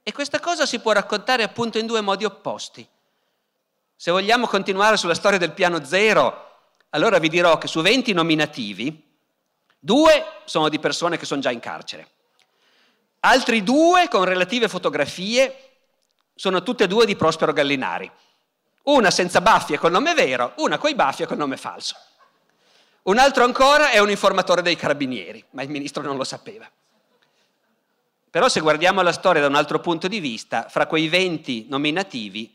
[0.03, 2.87] E questa cosa si può raccontare appunto in due modi opposti.
[3.97, 9.03] Se vogliamo continuare sulla storia del piano zero, allora vi dirò che su 20 nominativi,
[9.79, 12.11] due sono di persone che sono già in carcere.
[13.21, 15.71] Altri due con relative fotografie
[16.35, 18.13] sono tutte e due di Prospero Gallinari.
[18.83, 21.97] Una senza baffie col nome vero, una coi baffie col nome falso.
[23.09, 26.71] Un altro ancora è un informatore dei carabinieri, ma il ministro non lo sapeva.
[28.31, 32.55] Però se guardiamo la storia da un altro punto di vista, fra quei 20 nominativi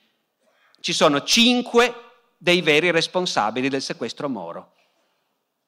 [0.79, 1.93] ci sono 5
[2.37, 4.73] dei veri responsabili del sequestro Moro.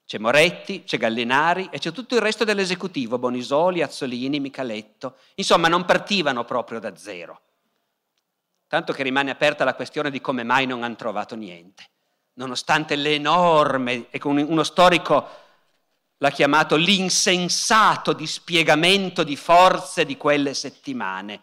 [0.06, 5.16] C'è Moretti, c'è Gallinari e c'è tutto il resto dell'esecutivo, Bonisoli, Azzolini, Micaletto.
[5.34, 7.42] Insomma, non partivano proprio da zero.
[8.68, 11.90] Tanto che rimane aperta la questione di come mai non hanno trovato niente.
[12.36, 15.30] Nonostante l'enorme, e con uno storico
[16.18, 21.42] l'ha chiamato l'insensato dispiegamento di forze di quelle settimane,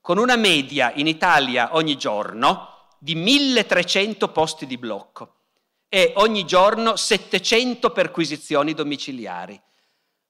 [0.00, 5.34] con una media in Italia ogni giorno di 1300 posti di blocco
[5.88, 9.60] e ogni giorno 700 perquisizioni domiciliari.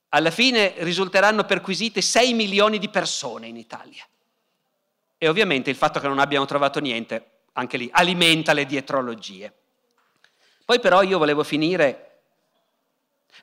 [0.09, 4.05] Alla fine risulteranno perquisite 6 milioni di persone in Italia.
[5.17, 9.53] E ovviamente il fatto che non abbiano trovato niente, anche lì, alimenta le dietrologie.
[10.65, 12.13] Poi però io volevo finire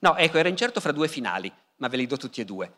[0.02, 2.72] No, ecco, era incerto fra due finali, ma ve li do tutti e due.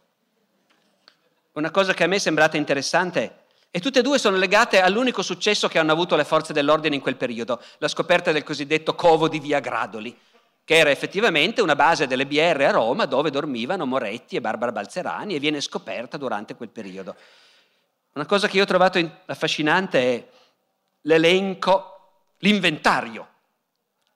[1.54, 5.22] Una cosa che a me è sembrata interessante e tutte e due sono legate all'unico
[5.22, 9.28] successo che hanno avuto le forze dell'ordine in quel periodo, la scoperta del cosiddetto covo
[9.28, 10.18] di Via Gradoli,
[10.64, 15.36] che era effettivamente una base delle BR a Roma dove dormivano Moretti e Barbara Balzerani
[15.36, 17.16] e viene scoperta durante quel periodo.
[18.14, 20.28] Una cosa che io ho trovato affascinante è
[21.02, 23.28] l'elenco, l'inventario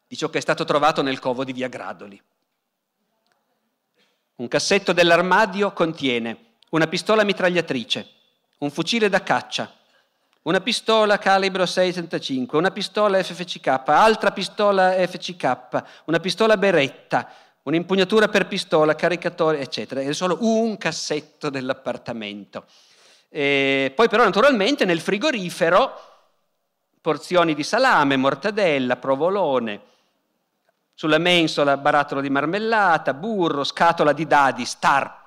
[0.08, 2.22] di ciò che è stato trovato nel covo di Via Gradoli.
[4.36, 8.10] Un cassetto dell'armadio contiene una pistola mitragliatrice,
[8.60, 9.74] un fucile da caccia,
[10.44, 17.32] una pistola calibro 635, una pistola FFCK, altra pistola FCK, una pistola beretta,
[17.64, 20.02] un'impugnatura per pistola, caricatore, eccetera.
[20.02, 22.66] È solo un cassetto dell'appartamento.
[23.30, 26.15] E poi però naturalmente nel frigorifero
[27.06, 29.80] porzioni di salame, mortadella, provolone,
[30.96, 35.24] sulla mensola barattolo di marmellata, burro, scatola di dadi, star.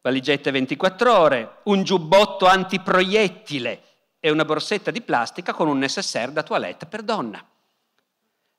[0.00, 3.82] Valigette 24 ore, un giubbotto antiproiettile
[4.18, 7.40] e una borsetta di plastica con un necessaire da toilette per donna.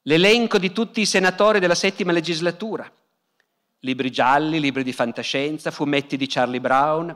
[0.04, 2.90] L'elenco di tutti i senatori della settima legislatura.
[3.80, 7.14] Libri gialli, libri di fantascienza, fumetti di Charlie Brown,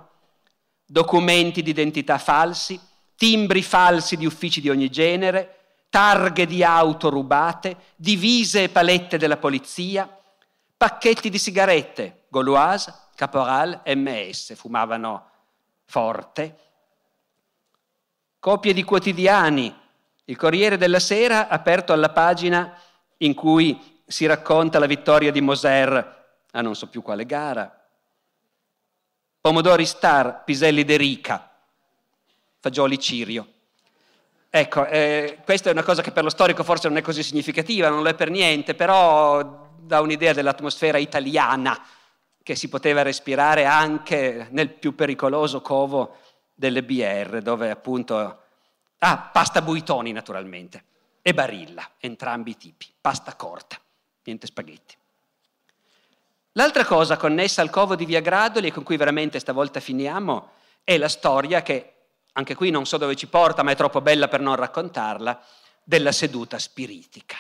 [0.86, 2.88] documenti di identità falsi,
[3.20, 5.58] timbri falsi di uffici di ogni genere,
[5.90, 10.10] targhe di auto rubate, divise e palette della polizia,
[10.78, 15.32] pacchetti di sigarette, Gauloise, Caporal, MS, fumavano
[15.84, 16.56] forte,
[18.40, 19.76] copie di quotidiani,
[20.24, 22.74] il Corriere della Sera aperto alla pagina
[23.18, 27.86] in cui si racconta la vittoria di Moser a non so più quale gara,
[29.42, 31.49] Pomodori Star, Piselli de Rica,
[32.60, 33.48] Fagioli Cirio.
[34.50, 37.90] Ecco, eh, questa è una cosa che per lo storico forse non è così significativa,
[37.90, 41.80] non lo è per niente, però dà un'idea dell'atmosfera italiana
[42.42, 46.18] che si poteva respirare anche nel più pericoloso covo
[46.54, 48.44] delle BR, dove appunto...
[49.02, 50.84] Ah, pasta buitoni naturalmente,
[51.22, 53.78] e barilla, entrambi i tipi, pasta corta,
[54.24, 54.98] niente spaghetti.
[56.54, 60.50] L'altra cosa connessa al covo di Via Gradoli e con cui veramente stavolta finiamo
[60.84, 61.94] è la storia che,
[62.34, 65.44] anche qui non so dove ci porta, ma è troppo bella per non raccontarla,
[65.84, 67.38] della seduta spiritica.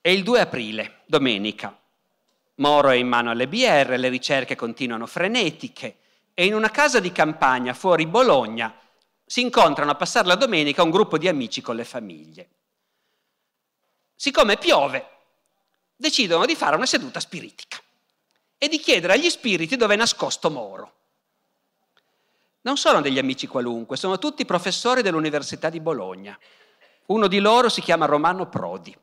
[0.00, 1.78] È il 2 aprile, domenica.
[2.56, 5.96] Moro è in mano alle BR, le ricerche continuano frenetiche
[6.34, 8.76] e in una casa di campagna fuori Bologna
[9.24, 12.48] si incontrano a passare la domenica un gruppo di amici con le famiglie.
[14.14, 15.08] Siccome piove,
[15.96, 17.80] decidono di fare una seduta spiritica
[18.58, 20.92] e di chiedere agli spiriti dove è nascosto Moro.
[22.64, 26.38] Non sono degli amici qualunque, sono tutti professori dell'Università di Bologna.
[27.06, 28.96] Uno di loro si chiama Romano Prodi.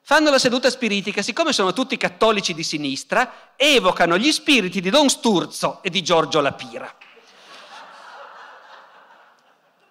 [0.00, 5.08] Fanno la seduta spiritica, siccome sono tutti cattolici di sinistra, evocano gli spiriti di Don
[5.08, 6.92] Sturzo e di Giorgio Lapira.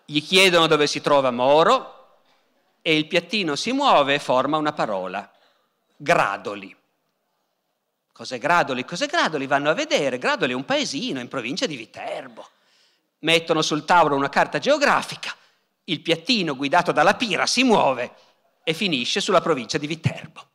[0.04, 2.18] Gli chiedono dove si trova Moro
[2.82, 5.32] e il piattino si muove e forma una parola,
[5.96, 6.81] Gradoli.
[8.12, 8.86] Cos'è Gradoli?
[8.86, 9.48] Cos'è Gradoli?
[9.48, 10.18] Vanno a vedere.
[10.18, 12.48] Gradoli è un paesino in provincia di Viterbo.
[13.20, 15.36] Mettono sul tavolo una carta geografica,
[15.86, 18.14] il piattino guidato dalla pira si muove
[18.64, 20.48] e finisce sulla provincia di Viterbo.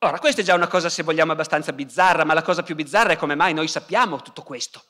[0.00, 3.12] Ora, questa è già una cosa, se vogliamo, abbastanza bizzarra, ma la cosa più bizzarra
[3.12, 4.82] è come mai noi sappiamo tutto questo.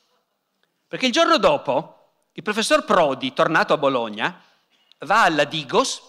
[0.87, 1.95] Perché il giorno dopo
[2.33, 4.41] il professor Prodi, tornato a Bologna,
[5.01, 6.03] va alla Digos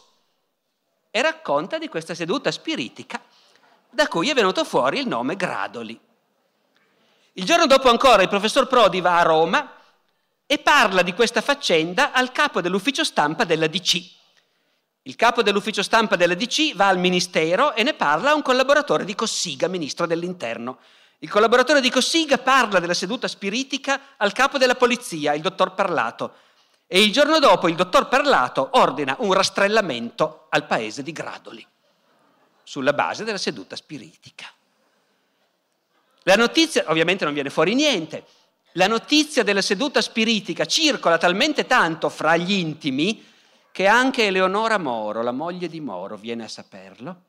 [1.11, 3.21] e racconta di questa seduta spiritica
[3.89, 5.99] da cui è venuto fuori il nome Gradoli.
[7.33, 9.73] Il giorno dopo ancora il professor Prodi va a Roma
[10.45, 14.17] e parla di questa faccenda al capo dell'ufficio stampa della DC.
[15.03, 19.05] Il capo dell'ufficio stampa della DC va al ministero e ne parla a un collaboratore
[19.05, 20.79] di Cossiga, ministro dell'interno.
[21.19, 26.33] Il collaboratore di Cossiga parla della seduta spiritica al capo della polizia, il dottor Parlato,
[26.87, 31.65] e il giorno dopo il dottor Parlato ordina un rastrellamento al paese di Gradoli,
[32.69, 34.45] sulla base della seduta spiritica.
[36.21, 38.23] La notizia, ovviamente non viene fuori niente,
[38.73, 43.25] la notizia della seduta spiritica circola talmente tanto fra gli intimi
[43.71, 47.23] che anche Eleonora Moro, la moglie di Moro, viene a saperlo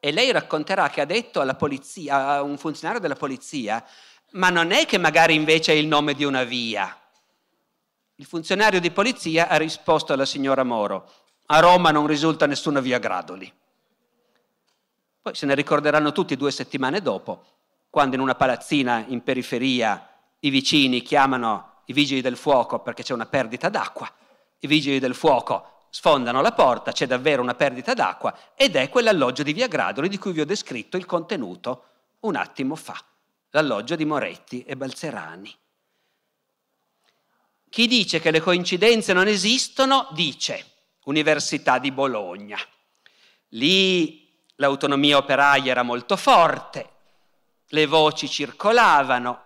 [0.00, 3.84] e lei racconterà che ha detto alla polizia, a un funzionario della polizia,
[4.30, 6.98] ma non è che magari invece è il nome di una via,
[8.14, 11.12] il funzionario di polizia ha risposto alla signora Moro,
[11.44, 13.52] a Roma non risulta nessuna via Gradoli.
[15.26, 17.44] Poi se ne ricorderanno tutti due settimane dopo,
[17.90, 20.08] quando in una palazzina in periferia
[20.38, 24.08] i vicini chiamano i vigili del fuoco perché c'è una perdita d'acqua,
[24.60, 29.42] i vigili del fuoco sfondano la porta, c'è davvero una perdita d'acqua ed è quell'alloggio
[29.42, 31.86] di via Gradoli di cui vi ho descritto il contenuto
[32.20, 32.96] un attimo fa,
[33.50, 35.52] l'alloggio di Moretti e Balzerani.
[37.68, 40.64] Chi dice che le coincidenze non esistono dice
[41.06, 42.58] Università di Bologna.
[43.48, 44.25] Lì
[44.56, 46.90] l'autonomia operaia era molto forte,
[47.68, 49.42] le voci circolavano,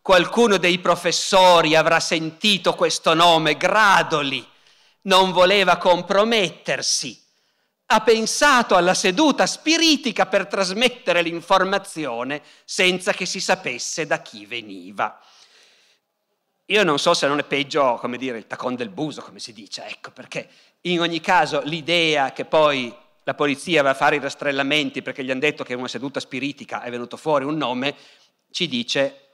[0.00, 4.46] qualcuno dei professori avrà sentito questo nome Gradoli,
[5.02, 7.18] non voleva compromettersi,
[7.86, 15.18] ha pensato alla seduta spiritica per trasmettere l'informazione senza che si sapesse da chi veniva.
[16.66, 19.52] Io non so se non è peggio, come dire, il tacon del buso, come si
[19.52, 20.48] dice, ecco, perché
[20.82, 22.94] in ogni caso l'idea che poi
[23.30, 26.18] la polizia va a fare i rastrellamenti perché gli hanno detto che in una seduta
[26.18, 27.94] spiritica è venuto fuori un nome,
[28.50, 29.28] ci dice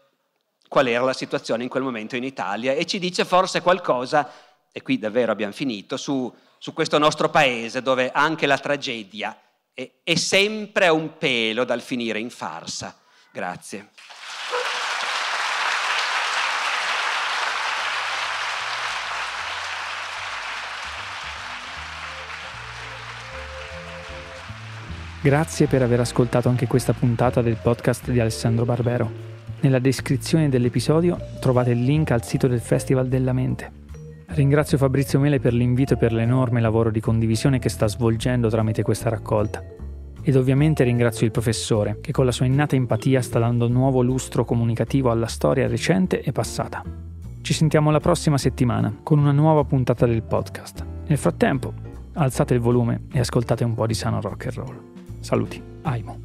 [0.69, 4.31] qual era la situazione in quel momento in Italia e ci dice forse qualcosa,
[4.71, 9.41] e qui davvero abbiamo finito, su, su questo nostro paese dove anche la tragedia
[9.73, 13.01] è, è sempre un pelo dal finire in farsa.
[13.33, 13.93] Grazie.
[25.27, 29.11] Grazie per aver ascoltato anche questa puntata del podcast di Alessandro Barbero.
[29.63, 33.73] Nella descrizione dell'episodio trovate il link al sito del Festival della Mente.
[34.27, 38.85] Ringrazio Fabrizio Mele per l'invito e per l'enorme lavoro di condivisione che sta svolgendo tramite
[38.85, 39.65] questa raccolta.
[40.23, 44.45] Ed ovviamente ringrazio il professore, che con la sua innata empatia sta dando nuovo lustro
[44.45, 46.85] comunicativo alla storia recente e passata.
[47.41, 50.87] Ci sentiamo la prossima settimana con una nuova puntata del podcast.
[51.09, 51.75] Nel frattempo,
[52.13, 54.95] alzate il volume e ascoltate un po' di sano rock and roll.
[55.27, 56.21] Saluti, Aimo.